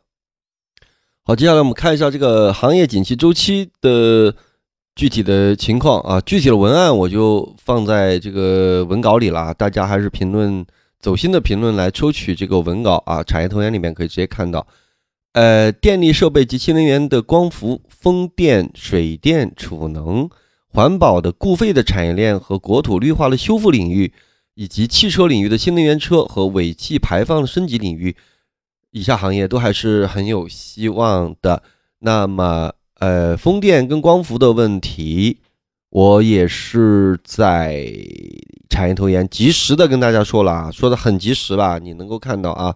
[1.24, 4.36] 好，接下来我们看一下这个行业景气周期的
[4.96, 10.66] 具体的情况啊，具体的文案我就放在这个文稿里了，大家还是评论。
[11.02, 14.66] 走心的评论来抽取这个文稿啊，产业投研里面可以直接看到。
[15.34, 20.30] 呃，电力设备及新能源的光伏、风电、水电、储能、
[20.68, 24.14] 环保的固废的产业链和国土绿化的修复领域，
[24.56, 28.16] 以及汽车领域的新能源车和尾气排放的升级领域，
[28.92, 31.64] 以下行业都还是很有希望的。
[32.00, 35.40] 那么，呃，风电跟光伏的问题，
[35.92, 37.86] 我也是在。
[38.72, 41.78] 产业投研及时的跟大家说了啊，说的很及时吧？
[41.78, 42.74] 你能够看到啊，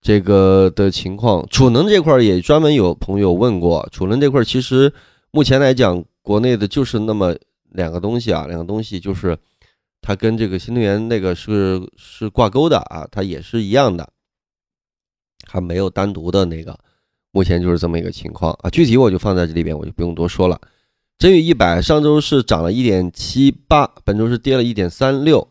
[0.00, 4.90] 这个的情况，储能这块也专门有朋友问过，储能这块其实
[5.32, 7.36] 目前来讲，国内的就是那么
[7.72, 9.36] 两个东西啊，两个东西就是
[10.00, 14.08] 它跟这个新能源那个是是挂钩的啊，它也是一样的，
[15.44, 16.78] 还没有单独的那个，
[17.32, 20.60] 目前就是这么一个情况啊，具体我就放在这里边，我就不用多说了。
[21.18, 25.48] 真宇一百上周是涨了一点七八，本周是跌了一点三六，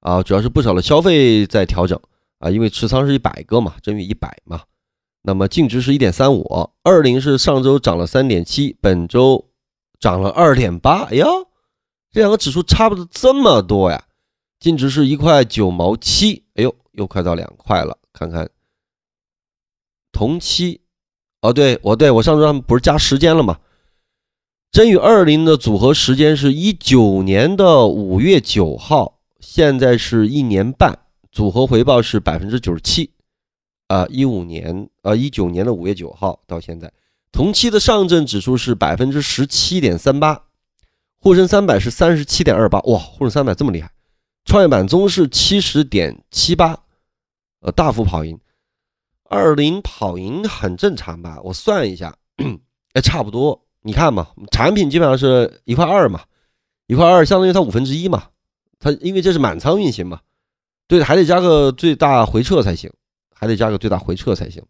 [0.00, 2.00] 啊，主要是不少的消费在调整
[2.38, 4.62] 啊，因为持仓是一百个嘛，真宇一百嘛，
[5.20, 9.50] 那么净值是一点三五，二零是上周涨了三点七，本周
[10.00, 11.26] 涨了二点八，哎呀，
[12.10, 14.04] 这两个指数差不多这么多呀，
[14.58, 18.48] 净值是一块九毛七，哎呦，又快到两块了，看看
[20.10, 20.80] 同期，
[21.42, 23.58] 哦，对我对我上周他们不是加时间了吗？
[24.72, 30.98] 真与二零的组合时间是一九年的五月九号，现在是一年半，
[31.30, 33.10] 组合回报是百分之九十七，
[33.88, 36.90] 啊，一五年啊一九年的五月九号到现在，
[37.30, 40.44] 同期的上证指数是百分之十七点三八，
[41.20, 43.92] 沪深三百是三十七点二八，哇，沪深三百这么厉害，
[44.46, 46.78] 创业板综是七十点七八，
[47.60, 48.40] 呃，大幅跑赢，
[49.24, 51.38] 二零跑赢很正常吧？
[51.44, 52.16] 我算一下，
[52.94, 53.66] 哎，差不多。
[53.84, 56.22] 你看嘛，产品基本上是一块二嘛，
[56.86, 58.24] 一块二相当于它五分之一嘛，
[58.78, 60.20] 它因为这是满仓运行嘛，
[60.86, 62.88] 对，还得加个最大回撤才行，
[63.34, 64.62] 还得加个最大回撤才行，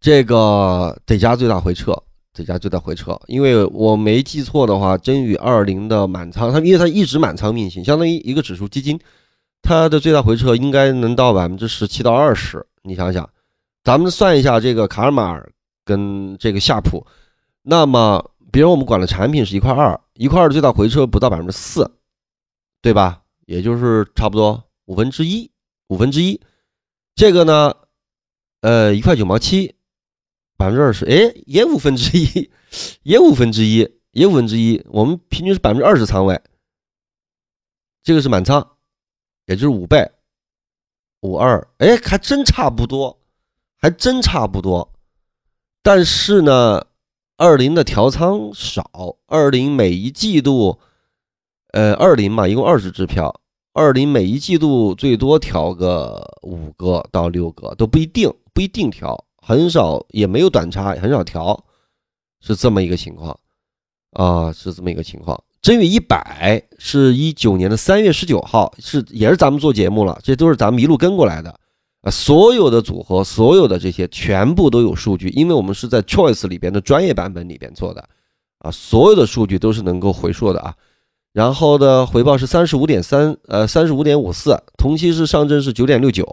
[0.00, 1.92] 这个得加最大回撤，
[2.32, 8.96] 得加最大回撤，因为我没记错的话，真宇二零的满仓，它因为它一直满仓运行，相当于一个指数基金，
[9.60, 13.28] 它的最大回撤应该能到百分之十七到二十，你想想，
[13.82, 15.50] 咱们算一下这个卡尔马尔。
[15.88, 17.06] 跟这个夏普，
[17.62, 21.90] 那么比如我们管的产品是一块二，一块二的最大回撤不到百分之四，
[22.82, 23.22] 对吧？
[23.46, 25.50] 也就是差不多五分之一，
[25.86, 26.38] 五分之一。
[27.14, 27.74] 这个呢，
[28.60, 29.74] 呃，一块九毛七，
[30.58, 32.50] 百分之二十，哎，也五分之一，
[33.02, 34.84] 也五分之一，也五分之一。
[34.90, 36.38] 我们平均是百分之二十仓位，
[38.02, 38.76] 这个是满仓，
[39.46, 40.06] 也就是五倍，
[41.22, 43.18] 五二，哎，还真差不多，
[43.78, 44.92] 还真差不多。
[45.82, 46.86] 但是呢，
[47.36, 50.78] 二零的调仓少，二零每一季度，
[51.72, 53.40] 呃，二零嘛，一共二十支票，
[53.72, 61.64] 二零每一季度最多调个五个到六个都不一定，不一定调，很少，也没有短差，很少调，
[62.40, 63.38] 是这么一个情况
[64.12, 65.42] 啊，是这么一个情况。
[65.60, 71.58] 真宇一百是一九年的三月十九号，是也是咱们做节目了，这都是咱们一路跟过来的。
[72.08, 78.08] 啊，所有的组合，所有的这些全部都有数据，因为我们是在 Choice 里边的专业版本里边做的，
[78.60, 80.74] 啊，所有的数据都是能够回溯的啊。
[81.34, 86.24] 然后的回报是三十五点三，呃，三十五点五四，同期是上证是九点六九，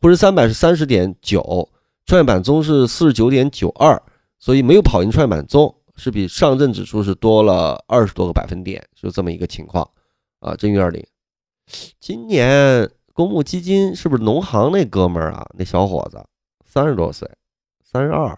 [0.00, 1.68] 沪深三百是三十点九，
[2.06, 4.02] 创业板综是四十九点九二，
[4.38, 9.86] 所以没有跑赢创业板综，是比上证指数是多了二十多个百分点，就这么一个情况
[10.40, 10.56] 啊。
[10.56, 11.04] 正月二零，
[12.00, 12.90] 今年。
[13.14, 15.48] 公募基金是不是农行那哥们儿啊？
[15.54, 16.22] 那小伙子
[16.64, 17.30] 三十多岁，
[17.80, 18.36] 三十二。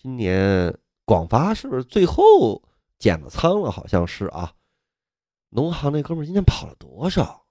[0.00, 0.72] 今年
[1.04, 2.62] 广发是不是最后
[3.00, 3.70] 减了仓了？
[3.70, 4.54] 好像是啊。
[5.48, 7.44] 农行那哥们儿今年跑了多少？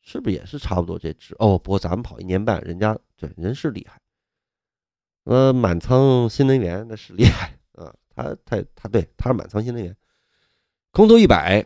[0.00, 1.36] 是不是也是差不多这只？
[1.38, 4.00] 哦，不过咱们跑一年半，人家对人是厉害。
[5.24, 9.94] 呃，满仓新能源那是厉害啊，他他他对他是满仓新能源，
[10.92, 11.62] 空头一百。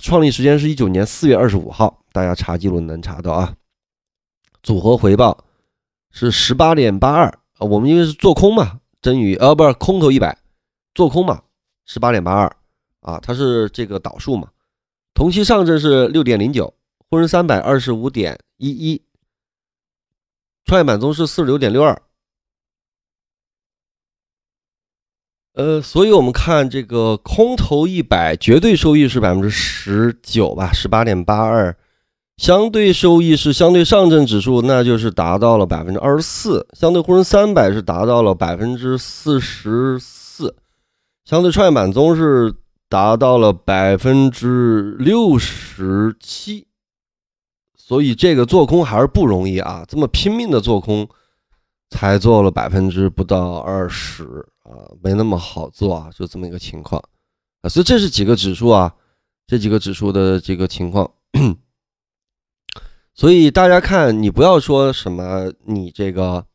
[0.00, 3.54] 创立时间是一九年四月二十五号，大家查记录能查到啊。
[4.60, 5.44] 组合回报
[6.10, 7.28] 是十八点八二
[7.58, 10.36] 啊，我们因为是做空嘛，真宇啊不是空头一百，
[10.96, 11.44] 做空嘛，
[11.86, 12.56] 十八点八二
[13.02, 14.48] 啊，它是这个导数嘛。
[15.14, 16.74] 同期上证是六点零九，
[17.08, 19.00] 沪深三百二十五点一一，
[20.64, 22.02] 创业板综是四十六点六二。
[25.54, 31.76] 呃，所以我们看这个空头一百绝对收益是百分之十九吧，十八点八二，
[32.38, 40.56] 相对收益是相对上证指数，那就是达到了百分之二十四，相对沪深三百是达到了百分之四十四，
[41.24, 42.54] 相对创业板综是
[42.88, 46.68] 达到了百分之六十七，
[47.76, 51.08] 所以这个做空还是不容易啊，这么拼命的做空，
[51.90, 54.46] 才做了百分之不到二十。
[54.62, 57.02] 啊，没那么好做啊，就这么一个情况
[57.62, 58.94] 啊，所以这是几个指数啊，
[59.46, 61.10] 这几个指数的这个情况。
[63.18, 66.46] 所以大家看，你不要说什么你这个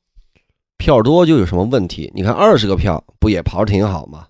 [0.77, 4.27] 票多就有什么问题，你看二十个票不也跑的挺好吗？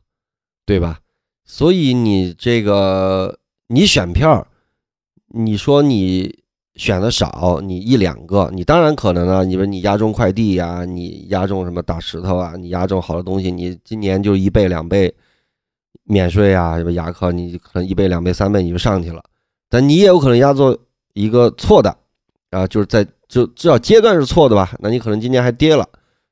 [0.66, 0.98] 对吧？
[1.46, 4.48] 所以你这个你选票，
[5.28, 6.42] 你说你。
[6.76, 9.44] 选的少，你一两个，你当然可能啊。
[9.44, 15.14] 你说你押中快递呀，你押中什么大石头啊，你押中好多东西，你今年就一倍两倍
[16.06, 19.24] 免税啊，什么牙科，你可能一倍两倍三倍你就上去了。
[19.70, 20.76] 但你也有可能押中
[21.14, 21.96] 一个错的
[22.54, 24.76] 啊，就是在就至少阶段是错的吧？
[24.80, 25.88] 那你可能今年还跌了，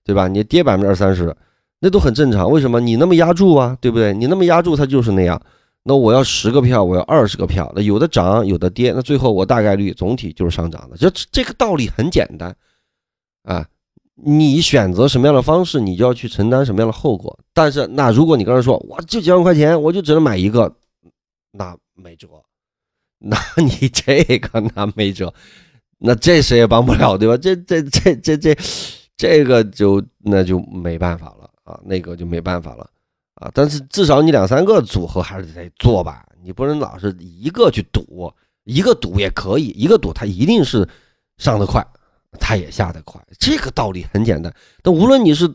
[0.05, 0.27] 对吧？
[0.27, 1.35] 你跌百分之二三十，
[1.79, 2.49] 那都很正常。
[2.49, 3.75] 为什么你那么压住啊？
[3.81, 4.13] 对不对？
[4.13, 5.41] 你那么压住，它就是那样。
[5.83, 10.95] 那我要十个票，我要二十个票，那有的涨，有的跌，那最后我大概率总体就是上涨的。
[10.95, 12.55] 这这个道理很简单
[13.43, 13.65] 啊，
[14.13, 17.35] 你选择什么样的方式，你就要去承担什么样的后果。
[17.51, 20.71] 但是，那如果你刚才说，我就几万块钱，我就只能买一个，
[21.51, 22.27] 那没辙。
[23.23, 25.31] 那你这个那没辙，
[26.03, 27.37] 那这谁也帮不了，对吧？
[27.37, 28.57] 这这这这这
[29.15, 32.89] 这个就那就没办法了啊，那个就没办法了。
[33.35, 38.31] 啊，但是至少你两三个组合还是得做吧，你不能老是一个去赌，
[38.63, 40.87] 一个赌也可以，一个赌它一定是
[41.37, 41.85] 上得快，
[42.39, 44.53] 它也下得快，这个道理很简单。
[44.83, 45.51] 但无论你是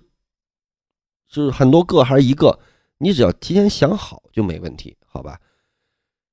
[1.29, 2.59] 是很多个还是一个，
[2.99, 5.41] 你只要提前想好就没问题，好吧？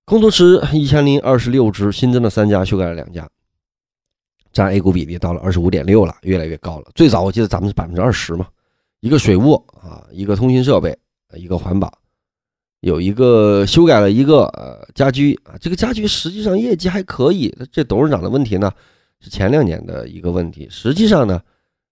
[0.05, 3.29] 空头池一千零二十六只，新增了三家，修改了两家，
[4.53, 6.91] 占 A 股比例到了二十五点六了，越来越高了。
[6.95, 8.47] 最早我记得咱们是百分之二十嘛，
[9.01, 10.97] 一个水务啊，一个通信设备。
[11.35, 11.91] 一个环保，
[12.81, 17.51] 有一个修改了一个呃家居啊，这个家居实际上业绩还可以。
[17.71, 18.71] 这董事长的问题呢，
[19.19, 20.67] 是前两年的一个问题。
[20.69, 21.41] 实际上呢，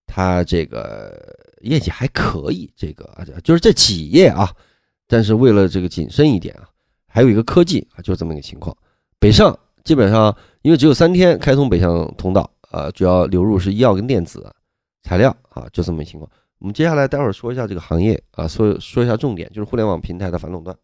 [0.06, 3.10] 他这个业绩还可以，这个
[3.44, 4.54] 就是这企业啊。
[5.08, 6.70] 但是为了这个谨慎一点啊，
[7.08, 8.78] 还有一个科技啊，就这么一个情况。
[9.18, 14.48] 北上基本上因为只有三天开通北向通道，呃，主要流入是医药跟电子
[15.02, 16.32] 材料啊，就这么一情况。
[16.60, 20.78] 我们接下来待会儿说一下这个行业啊，说说一下重点，就是互联网平台的反垄断。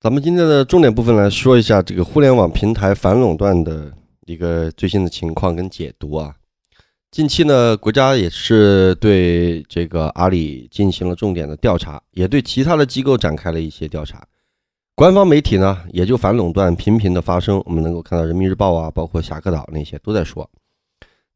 [0.00, 3.90] 咱们今天的重点部分来说一下这个互联网平台反垄断的
[4.26, 6.34] 一个最新的情况跟解读啊。
[7.10, 14.22] 近期呢，国家也是对这个阿里进行了重点的调查，也对其他的机构展开了一些调查。
[14.94, 20.48] 官方媒体呢，也就反垄断频频的发生，我们能够看到人民日报啊，包括侠客岛那些都在说。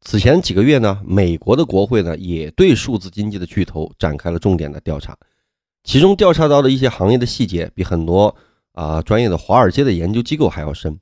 [0.01, 5.17] 此前几个月呢，美国的国会呢，也对数字经济的巨头展开了重点的调查，
[5.83, 8.33] 其中调查到的一些行业的细节，比很多
[8.73, 10.99] 啊专业的华尔街的研究机构还要深。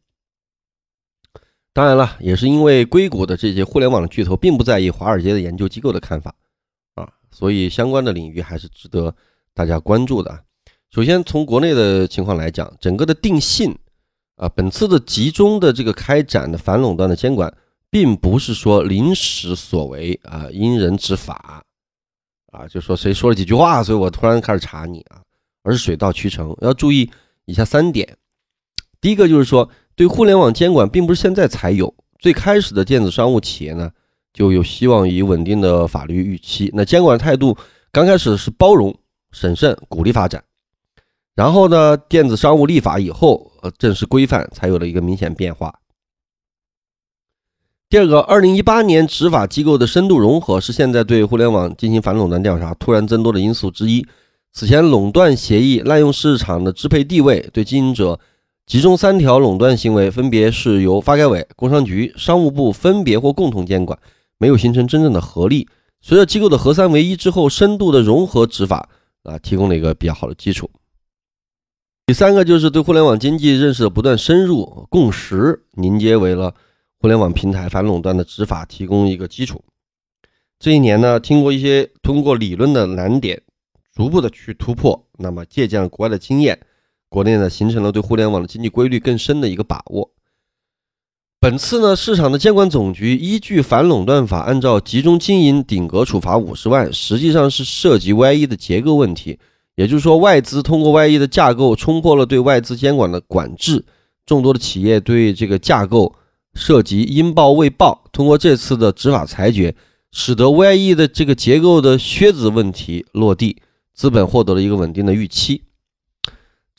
[1.73, 6.35] 当然了，也是因为硅谷的这些互联网的巨头并不在意华尔街的研究机构的看法
[6.95, 9.15] 啊，所以相关的领域还是值得
[9.53, 10.43] 大家关注的。
[10.89, 13.73] 首先，从国内的情况来讲，整个的定性
[14.35, 17.53] 啊，本次的集中的这个开展的反垄断的监管，
[17.89, 21.63] 并不是说临时所为啊，因人执法
[22.47, 25.21] 啊，就说谁说了几句话，所以我突然开始查你啊，
[25.63, 26.53] 而是水到渠成。
[26.59, 27.09] 要注意
[27.45, 28.17] 以下三点：
[28.99, 33.91] 第一个就是说，对互联网监管并不是现在才有，最开始的电子商务企业呢，
[34.33, 36.71] 就有希望以稳定的法律预期。
[36.73, 37.55] 那监管态度
[37.91, 38.95] 刚开始是包容、
[39.31, 40.43] 审慎、鼓励发展。
[41.35, 45.73] 然后呢，电子商务立法以后，呃，正式规范才有了一个明显变化。
[47.89, 54.05] 第二个，二零一八年执法机构的深度融合是现在对互联网进行反垄断调查突然增多的因素之一。
[54.53, 58.19] 此前垄断协议滥用市场的支配地位，对经营者
[58.71, 63.99] 集中三条垄断行为，分别是由发改委、工商局、商务部分别或共同监管，
[64.37, 65.67] 没有形成真正的合力。
[65.99, 68.87] 随着机构的合三为一之后，深度的融合执法
[69.23, 70.71] 啊，提供了一个比较好的基础。
[72.05, 76.55] 第三个就是对互联网经济认识的不断深入，共识凝结为了
[76.97, 79.61] 互联网平台反垄断的执法提供一个基础。
[80.57, 83.41] 这一年呢，听过一些通过理论的难点，
[83.93, 86.57] 逐步的去突破，那么借鉴了国外的经验，
[87.11, 90.11] 国内呢形成了对互联网的经济规律更深的一个把握。
[91.41, 99.37] 本次呢，市场的监管总局依据反垄断法，按照集中经营顶格处罚五十万，实际上是涉及 YE 的结构问题。
[99.75, 103.83] 也就是说，外资通过 YE 的架构冲破了对外资监管的管制，
[104.25, 106.15] 众多的企业对这个架构
[106.53, 108.03] 涉及应报未报。
[108.13, 109.75] 通过这次的执法裁决，
[110.11, 113.57] 使得 YE 的这个结构的靴子问题落地，
[113.93, 115.63] 资本获得了一个稳定的预期。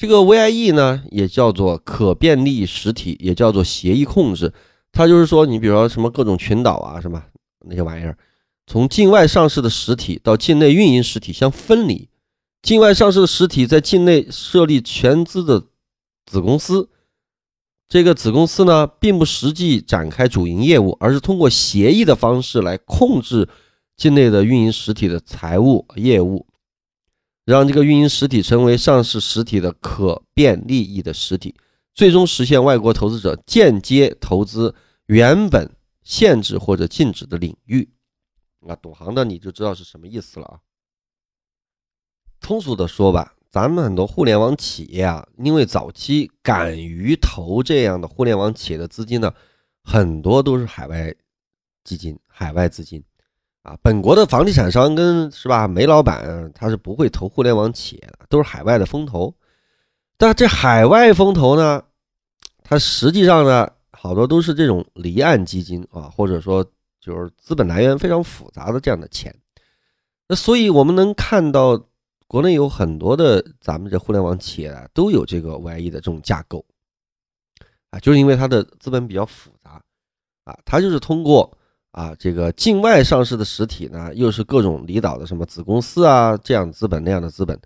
[0.02, 4.52] 这个 VIE 呢，也叫做可变利实体，也叫做协议控制。
[4.90, 7.22] 它就是说，你比如说什么各种群岛啊，什么
[7.66, 8.18] 那些玩意儿，
[8.66, 12.08] 从境外上市的实体到境内运营实体相分离。
[12.62, 15.66] 境外上市的实体在境内设立全资的
[16.26, 16.90] 子公司，
[17.88, 23.48] 这个子公司呢，并不实际展开主营业务，而是通过协议的方式来控制
[23.96, 26.44] 境内的运营实体的财务业务。
[27.44, 31.54] 让这个运营实体成为上市实体的可变利益的实体，
[31.92, 34.74] 最终实现外国投资者间接投资
[35.06, 35.70] 原本
[36.02, 37.88] 限制或者禁止的领域。
[38.66, 40.60] 啊，懂行的你就知道是什么意思了啊。
[42.40, 49.34] 通俗的说吧，咱们很多互联网企业啊，因为早期敢于投这样的互联网企业的资金呢，
[49.82, 51.12] 很多都是海外
[51.82, 53.02] 基金、海外资金。
[53.62, 59.32] 啊，本国的房地产商跟是吧，煤老板他是不会投互联网企业的，都是海外的风投。
[60.16, 61.80] 但这海外风投呢，
[62.64, 66.64] 它实际上呢，好多都是这种离岸基金啊，或者说
[67.00, 69.32] 就是资本来源非常复杂的这样的钱。
[70.26, 71.80] 那所以我们能看到，
[72.26, 76.64] 国内有很多的咱们这互联网企业啊，都有这个 YE 的这种架构
[77.90, 79.80] 啊，就是因为它的资本比较复杂
[80.42, 81.56] 啊，它就是通过。
[81.92, 87.58] 啊，这个境外上市的实体呢，又是各种离岛的什么子公司啊，这样资本那样的资本，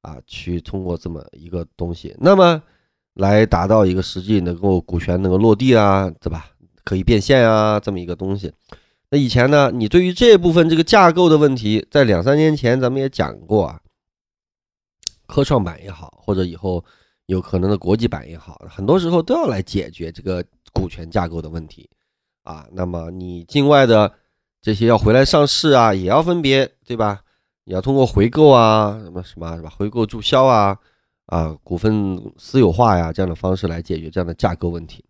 [0.00, 2.62] 啊，去通过这么一个东西，那么
[3.14, 6.50] 来达到一个实际能够股权能够落地啊，对吧？
[6.84, 8.52] 可以变现啊，这么一个东西。
[9.10, 13.80] 那以前呢，你对于这部分这个架构的问题，在两三年前咱们也讲过啊，
[15.26, 16.82] 科创板也好，或者以后
[17.26, 21.90] 有可能的国际版也好，很多时候都要来解决这个股权架构的问题。
[22.46, 24.14] 啊，那么你境外的
[24.62, 27.24] 这些要回来上市啊，也要分别对吧？
[27.64, 29.68] 你要通过回购啊，什么什么是吧？
[29.68, 30.78] 回购注销啊，
[31.26, 35.04] 啊，股份私有化呀，这样的方式来解决这样的价格问题。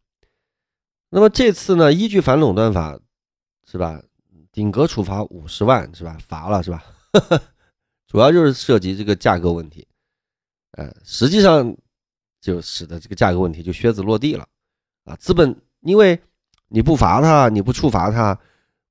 [1.11, 2.99] 那么这次呢，依据反垄断法，
[3.70, 4.03] 是吧？
[4.51, 6.16] 顶格处罚五十万是吧？
[6.26, 6.82] 罚了是吧？
[8.09, 9.87] 主要就是涉及这个价格问题，
[10.72, 11.76] 呃，实际上
[12.41, 14.49] 就使得这个价格问题就靴子落地了
[15.05, 16.18] 啊，资本因为。
[16.69, 18.39] 你不罚他，你不处罚他，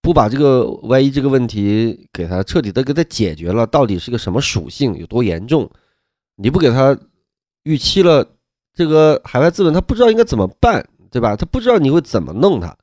[0.02, 5.70] 不把这个万一这个问题给他彻底的给他解决了，到底是个什么属性，有多严重？
[6.36, 6.98] 你不给他
[7.64, 8.26] 预期了，
[8.74, 11.36] 这个海外资本他不知道应该怎么办，对吧？
[11.36, 12.76] 他不知道你会怎么弄他。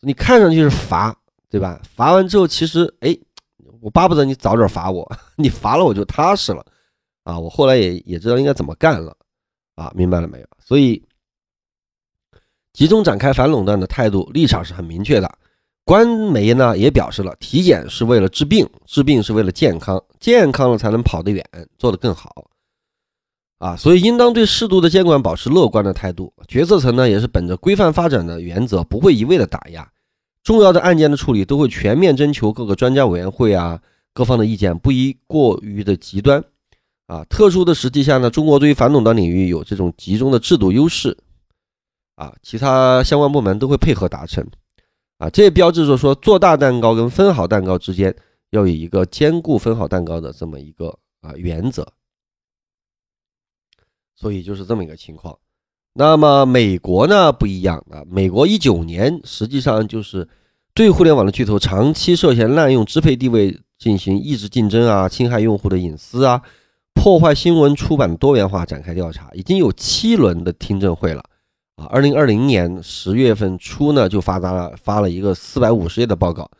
[0.00, 1.16] 你看上去是罚，
[1.48, 1.80] 对吧？
[1.82, 3.16] 罚完之后，其实哎，
[3.80, 6.64] 我巴不得你早点罚我， 你罚了我就踏实了
[7.24, 7.38] 啊！
[7.38, 9.16] 我后来也也知道应该怎么干了
[9.76, 10.46] 啊，明白了没有？
[10.58, 11.02] 所以。
[12.76, 15.38] 集中展开反垄断的态度立场是很明确的，
[15.82, 21.42] 官媒呢也表示了，体检是为了治病，治病是为了健康，健康了才能跑得远，
[21.78, 22.44] 做得更好，
[23.60, 26.30] 啊，所以应当对适度的监管保持乐观的态度。
[26.46, 29.90] 决策层呢也是本着规范发展的原则，不会一味的打压，
[30.44, 33.80] 重要的案件的处理都会全面征求各个专家委员会啊
[34.12, 36.44] 各方的意见，不宜过于的极端，
[37.06, 41.16] 啊，特殊的时期下呢，中国对于反垄断领域有这种集中的制度优势。
[42.16, 44.44] 啊，其他相关部门都会配合达成，
[45.18, 48.14] 啊，这也标志着说做大蛋糕跟分好蛋糕之间
[48.50, 51.86] 要有一个兼顾分好蛋糕的这么一个啊原则，
[54.14, 55.38] 所以就是这么一个情况。
[55.92, 60.26] 那么美国呢不一样啊，美国一九年实际上就是
[60.74, 66.42] 对互联网的巨头长期涉嫌滥用支配地位进行抑制竞争啊，侵害用户的隐私啊，
[66.94, 71.22] 破坏新闻出版多元化展开调查，已经有七轮的听证会了。
[71.76, 76.50] 啊，二零二零年十月份初呢，就发达了发了一个四百五十页的报告，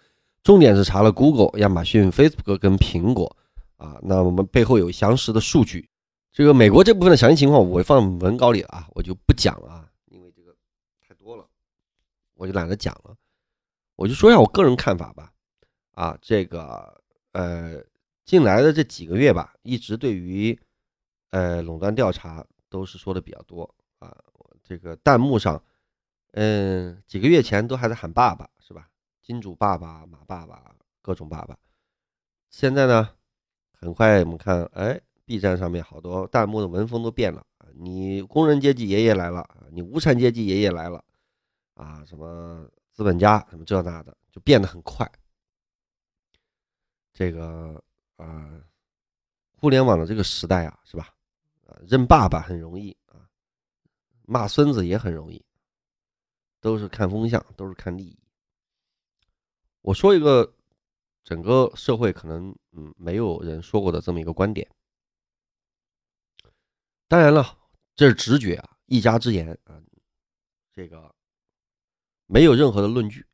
[0.43, 3.37] 重点是查了 Google、亚马逊、Facebook 跟苹果。
[3.77, 5.87] 啊，那我们背后有详实的数据。
[6.33, 10.55] 这个美国这部分的详细情况，我放文稿里啊，我就不讲了啊，因为这个
[11.07, 11.47] 太多了，
[12.35, 13.15] 我就懒得讲了。
[13.97, 15.31] 我就说一下我个人看法吧。
[15.93, 17.03] 啊，这个
[17.33, 17.83] 呃，
[18.25, 20.59] 近来的这几个月吧，一直对于
[21.31, 23.75] 呃垄断调查都是说的比较多。
[24.69, 25.63] 这个弹幕上，
[26.33, 28.89] 嗯，几个月前都还在喊爸爸是吧？
[29.23, 31.57] 金主爸爸、马爸爸，各种爸爸。
[32.51, 33.09] 现在呢，
[33.79, 41.05] 很快我们看，哎，B 站上面好多弹幕的文风都变了你工人阶级爷爷来了，你无产阶级爷爷来了，
[41.75, 45.09] 啊，什么资本家什么这那的，就变得很快。
[47.13, 47.81] 这个
[48.17, 48.61] 啊，
[49.55, 51.13] 互联网的这个时代啊，是吧？
[51.87, 52.97] 认爸爸很容易，
[54.27, 55.43] 骂孙子也很容易，
[56.61, 58.19] 都是看风向，都是看利益。
[59.81, 60.53] 我说一个
[61.25, 64.69] 整个社会可能嗯没有人说过的这么一个观点。
[67.09, 67.57] 当然了，
[67.95, 69.81] 这是直觉啊，一家之言啊，
[70.75, 71.15] 这个
[72.27, 73.25] 没有任何的论据。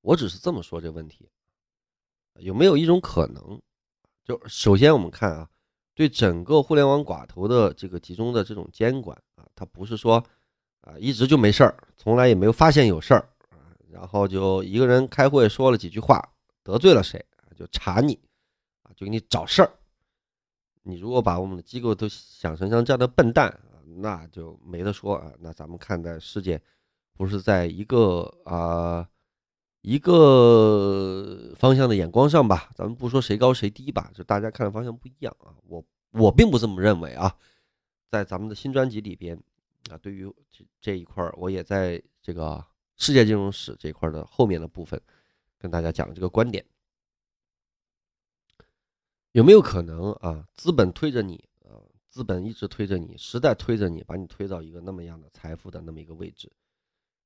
[0.00, 1.30] 我只是这么说这个问题，
[2.34, 3.60] 有没有一种可能？
[4.24, 5.48] 就首先我们看啊。
[5.94, 9.20] 对整个互联网寡头的这个集中的这种监管，
[9.54, 10.22] 他不是说
[10.80, 16.22] 啊一直就没事儿，从来也没有发现有事儿啊，然后就一个人开会说了几句话
[16.62, 17.24] 得罪了谁
[17.56, 18.18] 就查你
[18.82, 19.70] 啊，就给你找事儿。
[20.82, 25.32] 你如果把我们的机构都想成像这样的笨蛋啊，那就没得说啊。
[25.40, 26.60] 那咱们看待世界
[27.16, 29.08] 不是在一个啊。
[29.82, 35.54] 一个方向的眼光上吧，咱们不说谁高谁低吧，就大家看的方向不一样啊。
[35.62, 37.34] 我我并不这么认为啊。
[38.10, 39.36] 在咱们的新专辑里边
[39.90, 42.64] 啊，对于这这一块儿，我也在这个
[42.96, 45.00] 世界金融史这块的后面的部分
[45.58, 46.64] 跟大家讲这个观点。
[49.32, 50.48] 有没有可能啊？
[50.54, 51.78] 资本推着你啊，
[52.08, 56.50] 资本一直推着你，时代推着你，把你推到一个那么样的财富的那么一个位置。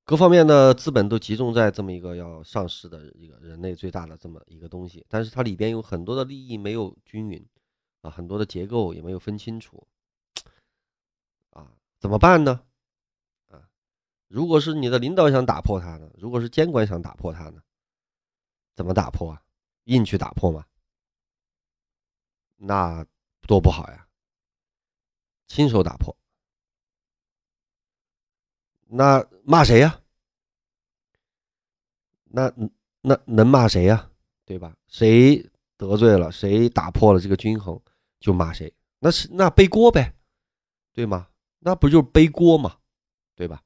[0.04, 7.46] 各方面的资本都集中在这么一个要上市的一个人类最大的这么一个东西，但是它里边有很多的利益没有均匀，
[8.00, 9.86] 啊，很多的结构也没有分清楚，
[12.02, 12.60] 怎么办呢？
[13.46, 13.62] 啊，
[14.26, 16.10] 如果是你的领导想打破它呢？
[16.18, 17.62] 如果是监管想打破它呢？
[18.74, 19.40] 怎么打破啊？
[19.84, 20.66] 硬去打破吗？
[22.56, 23.06] 那
[23.42, 24.08] 多不好呀！
[25.46, 26.16] 亲手打破。
[28.88, 30.00] 那骂谁呀？
[32.24, 32.52] 那
[33.00, 34.10] 那能骂谁呀？
[34.44, 34.76] 对吧？
[34.88, 37.80] 谁得罪了，谁打破了这个均衡，
[38.18, 38.74] 就骂谁。
[38.98, 40.12] 那是那背锅呗，
[40.92, 41.28] 对吗？
[41.64, 42.76] 那不就是背锅吗？
[43.34, 43.62] 对吧？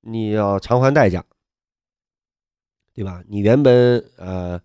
[0.00, 1.24] 你要偿还代价，
[2.92, 3.22] 对吧？
[3.26, 4.60] 你原本呃，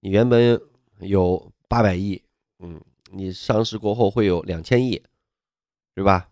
[0.00, 0.60] 你原本
[1.00, 2.22] 有八百亿，
[2.58, 5.02] 嗯，你上市过后会有两千亿，
[5.94, 6.30] 对吧？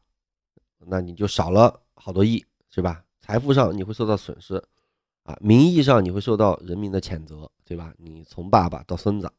[0.78, 2.44] 那你就少了好多亿。
[2.74, 3.04] 是吧？
[3.20, 4.54] 财富上你会受到损失，
[5.24, 7.92] 啊，名义上你会受到人民的谴责，对吧？
[7.98, 9.30] 你从爸爸到孙子，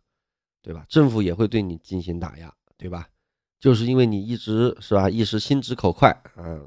[0.62, 0.86] 对吧？
[0.88, 3.10] 政府也会对你进行打压，对吧？
[3.64, 6.60] 就是因为你一直是吧，一时心直口快，啊，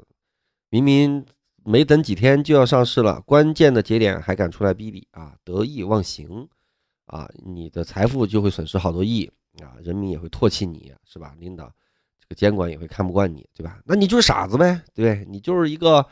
[0.71, 1.23] 明明
[1.63, 6.49] 没等几天就要上市了，关键的节点还敢出来逼逼啊，得意忘形，
[7.05, 9.29] 啊，你的财富就会损失好多亿，
[9.61, 11.35] 啊，人民也会唾弃你，是吧？
[11.37, 11.71] 领导
[12.19, 13.79] 这个监管也会看不惯你，对吧？
[13.85, 16.03] 那你就是傻子呗，对你就是一个。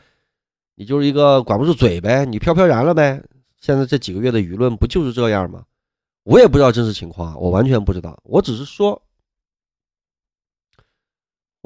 [0.78, 3.20] 你就是一个管不住嘴呗，你飘飘然了呗。
[3.58, 5.64] 现在这几个月的舆论不就是这样吗？
[6.22, 8.20] 我也不知道真实情况，我完全不知道。
[8.24, 9.02] 我只是说，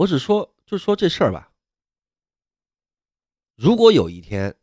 [0.01, 1.53] 我只说，就说这事儿吧。
[3.55, 4.57] 如果有一天，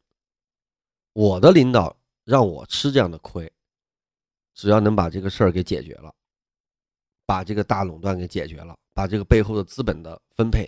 [1.13, 3.51] 我的领导让我吃这样的亏，
[4.55, 6.11] 只要能把这个事儿给解决了，
[7.27, 10.67] 把这个大垄断给解决了，把这个背后的资本的分配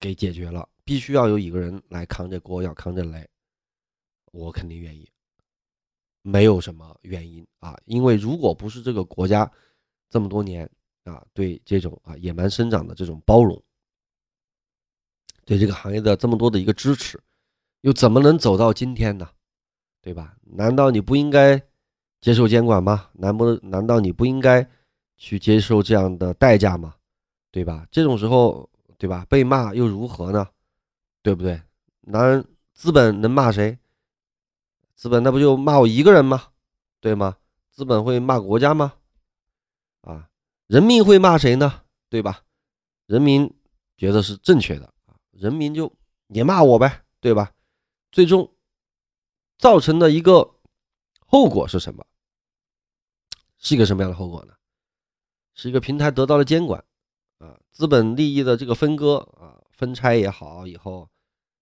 [0.00, 0.66] 给解决了。
[0.82, 3.28] 必须要有一个人来扛着锅，要扛着雷，
[4.32, 5.06] 我肯定愿意，
[6.22, 7.78] 没有什么原因啊。
[7.84, 9.50] 因为如果不是这个国家
[10.08, 10.66] 这么多年
[11.04, 13.62] 啊对这种啊野蛮生长的这种包容，
[15.44, 17.20] 对这个行业的这么多的一个支持，
[17.82, 19.28] 又怎么能走到今天呢？
[20.00, 20.36] 对吧？
[20.42, 21.60] 难道你不应该
[22.20, 23.08] 接受监管吗？
[23.14, 24.68] 难不难道你不应该
[25.16, 26.94] 去接受这样的代价吗？
[27.50, 27.86] 对吧？
[27.90, 28.68] 这种时候，
[28.98, 29.26] 对吧？
[29.28, 30.48] 被骂又如何呢？
[31.22, 31.60] 对不对？
[32.00, 32.42] 那
[32.72, 33.78] 资本能骂谁？
[34.94, 36.48] 资本那不就骂我一个人吗？
[37.00, 37.36] 对吗？
[37.70, 38.94] 资本会骂国家吗？
[40.02, 40.28] 啊，
[40.66, 41.82] 人民会骂谁呢？
[42.08, 42.42] 对吧？
[43.06, 43.52] 人民
[43.96, 44.93] 觉得是正确的，
[45.34, 45.92] 人民就
[46.28, 47.52] 也骂我呗，对吧？
[48.10, 48.54] 最终
[49.58, 50.54] 造成的一个
[51.26, 52.06] 后果是什么？
[53.58, 54.54] 是一个什么样的后果呢？
[55.54, 56.84] 是一个平台得到了监管
[57.38, 61.08] 啊，资本利益的这个分割啊，分拆也好，以后。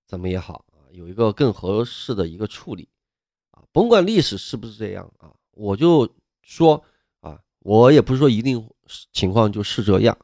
[0.04, 2.86] 怎么也好啊，有一个更合适的一个处理
[3.52, 6.06] 啊，甭管历史是不是这样啊，我就
[6.42, 6.84] 说
[7.20, 8.70] 啊，我也不是说一定
[9.10, 10.18] 情况就是这样，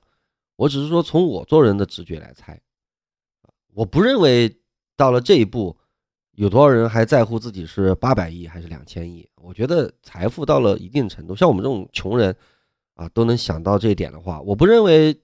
[0.57, 2.61] 我只是说从我做人的直觉来猜，
[3.79, 4.53] 我不认为
[4.97, 5.77] 到了这一步
[6.33, 9.29] 有多少人还在乎自己是八百亿还是两千亿？
[9.37, 12.35] 我觉得财富到了一定程度，像我们这种穷人
[12.95, 15.17] 啊，都能想到这一点的话，我不认为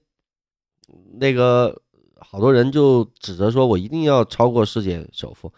[1.19, 1.81] 那个
[2.17, 5.51] 好多人就指着说我一定要超过世界首富。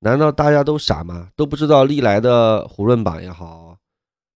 [0.00, 1.30] 难道大家都傻吗？
[1.34, 3.78] 都不知道历来的胡润榜也好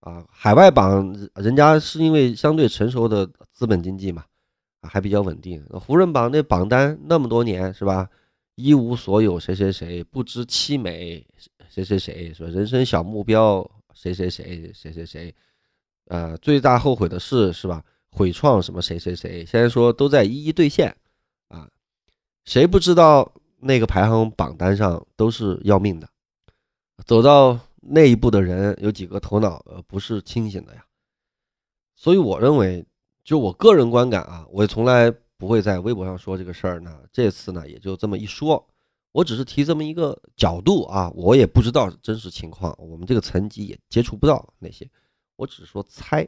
[0.01, 4.25] 啊，海外榜人家是因为相对成熟的资本经济嘛，
[4.89, 5.65] 还比较稳定。
[5.73, 8.09] 胡润榜那榜单那么多年是吧？
[8.57, 11.25] 一无所有谁谁谁，不知凄美
[11.69, 15.35] 谁谁谁，说人生小目标谁谁谁谁谁谁，
[16.07, 17.85] 呃，最大后悔的事是吧？
[18.11, 20.97] 毁创什么谁谁谁，现在说都在一一兑现
[21.49, 21.69] 啊，
[22.45, 23.33] 谁不知道？
[23.61, 26.09] 那个排行榜单上都是要命的，
[27.05, 30.85] 走到那一步的人有几个头脑呃不是清醒的呀？
[31.97, 32.87] 所以我认为，
[33.29, 37.03] 就我个人观感啊，我也从来不会在微博上说这个事儿呢。
[37.13, 38.67] 这次呢，也就这么一说，
[39.13, 44.91] 我只是提这么一个角度啊，我也不知道真实情况，我们这个层级也接触不到那些，
[45.37, 46.27] 我只是说猜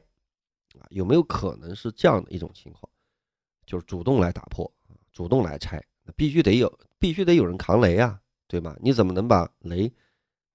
[0.78, 2.86] 啊，有没有可能是这样的一种情况，
[3.64, 4.70] 就是主动来打破
[5.10, 6.70] 主动来拆，那必须得有。
[6.98, 8.76] 必须得有人扛雷啊，对吧？
[8.78, 9.90] 你怎么能把雷，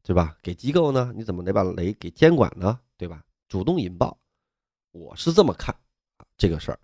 [0.03, 0.37] 对吧？
[0.43, 1.11] 给机构呢？
[1.15, 2.79] 你怎么能把雷给监管呢？
[2.97, 3.25] 对吧？
[3.47, 4.15] 主动引爆，
[4.91, 5.75] 我是这么看
[6.37, 6.79] 这个事儿，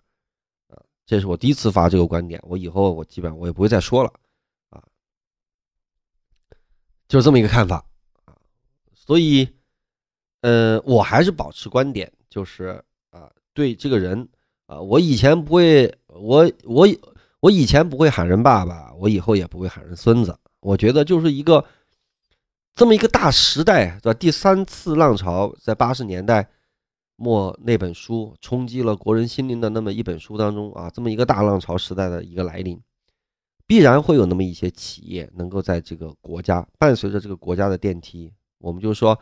[0.68, 4.12] 啊，这是我第一次发这个观点，我以后我基本上我也不会再说了，
[4.70, 4.82] 啊，
[7.08, 7.84] 就是这么一个看法
[8.24, 8.36] 啊，
[8.94, 9.48] 所以，
[10.40, 14.28] 呃，我还是保持观点，就是啊，对这个人
[14.66, 16.88] 啊，我以前不会，我我。
[17.42, 20.38] 我以前不会喊人爸爸，我以后也不会喊人孙子。
[20.60, 21.66] 我觉得就是一个
[22.72, 24.16] 这么一个大时代，对吧？
[24.16, 26.48] 第三次浪潮在八十年代
[27.22, 32.80] 末那本书冲击了国人心灵的那么一本书当中啊，这么一个大浪潮时代的一个来临，
[33.66, 39.18] 必然会有那么一些企业能够在这个国家伴随着这个国家的电梯，我们就说。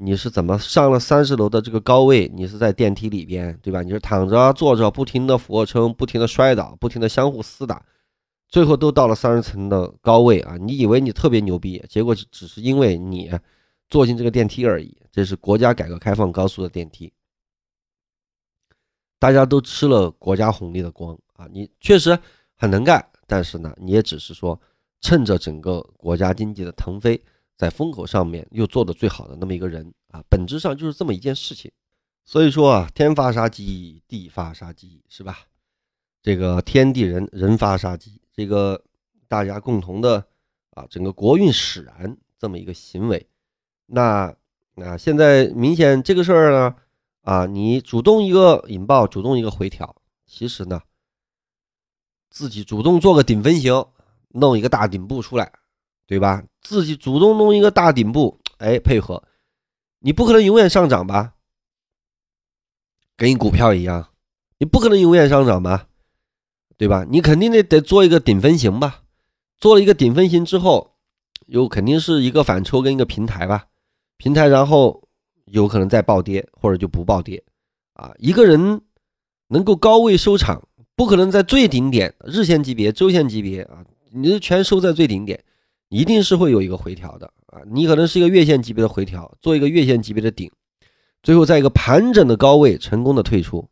[0.00, 2.30] 你是怎么上了三十楼的这个高位？
[2.32, 3.82] 你是在电梯里边，对吧？
[3.82, 7.84] 你是躺着、坐着，不停的俯卧撑，不停的摔倒，不停的相互厮打，
[8.48, 10.56] 最后都到了三十层的高位啊！
[10.56, 13.28] 你以为你特别牛逼，结果只是因为你
[13.88, 14.96] 坐进这个电梯而已。
[15.10, 17.12] 这是国家改革开放高速的电梯，
[19.18, 21.48] 大家都吃了国家红利的光啊！
[21.50, 22.18] 你确实
[22.54, 24.60] 很能干，但是呢，你也只是说
[25.00, 27.20] 趁着整个国家经济的腾飞。
[27.56, 31.68] 在风口上面又做的最好的那么一个人啊，本质上就是这么一件事情。
[32.24, 35.40] 所以说啊，天发杀机，地发杀机，是吧？
[36.22, 38.80] 这个天地人人发杀机，这个
[39.26, 40.24] 大家共同的
[40.70, 43.26] 啊，整个国运使然这么一个行为。
[43.88, 44.34] 那
[44.76, 46.76] 那现在明显这个事儿呢，
[47.22, 50.80] 啊，你主动一个引爆，主动一个回调，其实呢，
[52.30, 53.84] 自己主动做个顶分型，
[54.28, 55.52] 弄一个大顶部出来。
[56.08, 56.42] 对吧？
[56.62, 59.22] 自己主动弄一个大顶部，哎，配合，
[59.98, 61.34] 你不可能永远上涨吧？
[63.14, 64.08] 跟你股票一样，
[64.56, 65.88] 你不可能永远上涨吧？
[66.78, 67.04] 对吧？
[67.10, 69.02] 你肯定得得做一个顶分型吧？
[69.58, 70.94] 做了一个顶分型之后，
[71.44, 73.66] 又肯定是一个反抽跟一个平台吧？
[74.18, 75.08] 平台然后
[75.46, 77.42] 有可能再暴跌或者就不暴跌
[77.94, 78.12] 啊？
[78.18, 78.82] 一个人
[79.48, 85.42] 能够高位收场，不可能在最顶点，日线级别、周线级别啊，你是全收在最顶点。
[85.90, 87.62] 一定是会有一个回调的啊！
[87.70, 90.50] 你可能是一个月线级别的回调，做一个月线级别的顶，
[91.22, 93.66] 最后在一个盘整的高位成功的退出。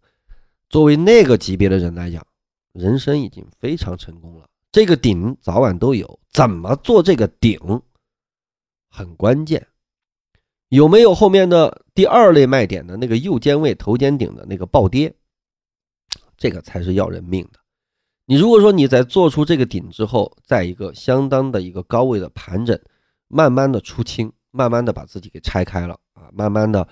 [0.70, 2.26] 作为那个级别的人来讲，
[2.72, 4.49] 人生已经非常成功了。
[4.72, 7.61] 这个顶早晚都有，怎么做这个顶
[8.88, 9.66] 很关键。
[10.69, 15.14] 有没有后面的第二类卖点的那个右肩位头肩顶的那个暴跌，
[16.37, 17.61] 这个才是要人命的。
[18.27, 22.77] 你如果说你在做出这个顶之后，在一个相当的一个高位的盘整，
[23.29, 26.87] 慢慢的出清，慢慢的把自己给拆开了啊，慢慢的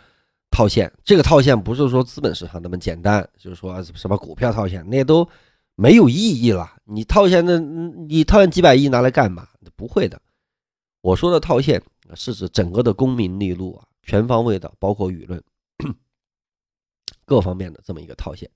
[0.50, 0.92] 套现。
[1.02, 5.28] 这个套现不是说资本市场那么简单，就是说什么股票套现那都
[5.74, 6.70] 没有意义了。
[6.84, 9.48] 你套现的，你套现几百亿拿来干嘛？
[9.74, 10.22] 不会的。
[11.00, 11.82] 我说的套现
[12.14, 15.42] 是指整个的功名利禄啊，全方位的，包括舆论
[17.24, 18.50] 各方面的这么一个套现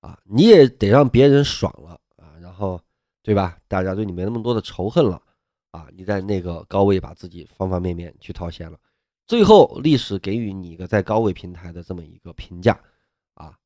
[0.00, 2.34] 啊，你也得让别人爽了啊。
[2.40, 2.80] 然后，
[3.22, 3.58] 对吧？
[3.66, 5.20] 大家对你没那么多的仇恨了
[5.70, 5.88] 啊！
[5.92, 8.78] 你在那个高位把自己方方面面去套现了，
[9.26, 12.78] 最后历史给予你一个在高位平台的这么一个评价
[13.34, 13.58] 啊，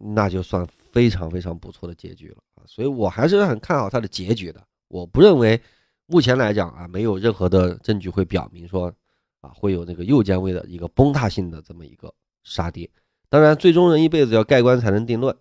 [0.00, 2.62] 那就算非常非常不错的结局了啊！
[2.66, 4.64] 所以我还是很看好它的结局的。
[4.88, 5.60] 我不认为
[6.06, 8.92] 目前来讲啊，没有任何的证据会表明说
[9.40, 12.88] 啊会有那个右肩位的一个崩塌性的这么一个杀跌。
[13.28, 15.36] 当然，最终人一辈子要盖棺才能定论。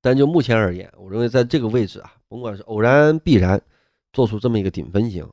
[0.00, 3.62] 但就目前而言，我认为在这个位置啊，甭管是偶然必然
[4.12, 5.24] 做出这么一个顶分型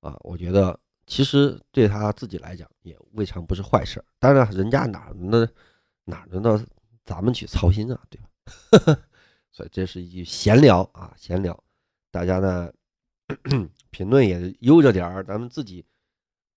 [0.00, 4.02] 啊，我觉得其实对他自己来讲也未尝不是坏事。
[4.18, 5.46] 当然，人家哪那
[6.04, 6.58] 哪轮到
[7.04, 8.98] 咱们去操心啊，对吧？
[9.52, 11.62] 所以这是一句闲聊啊，闲聊。
[12.10, 12.72] 大家呢
[13.90, 15.84] 评论也悠着点儿，咱们自己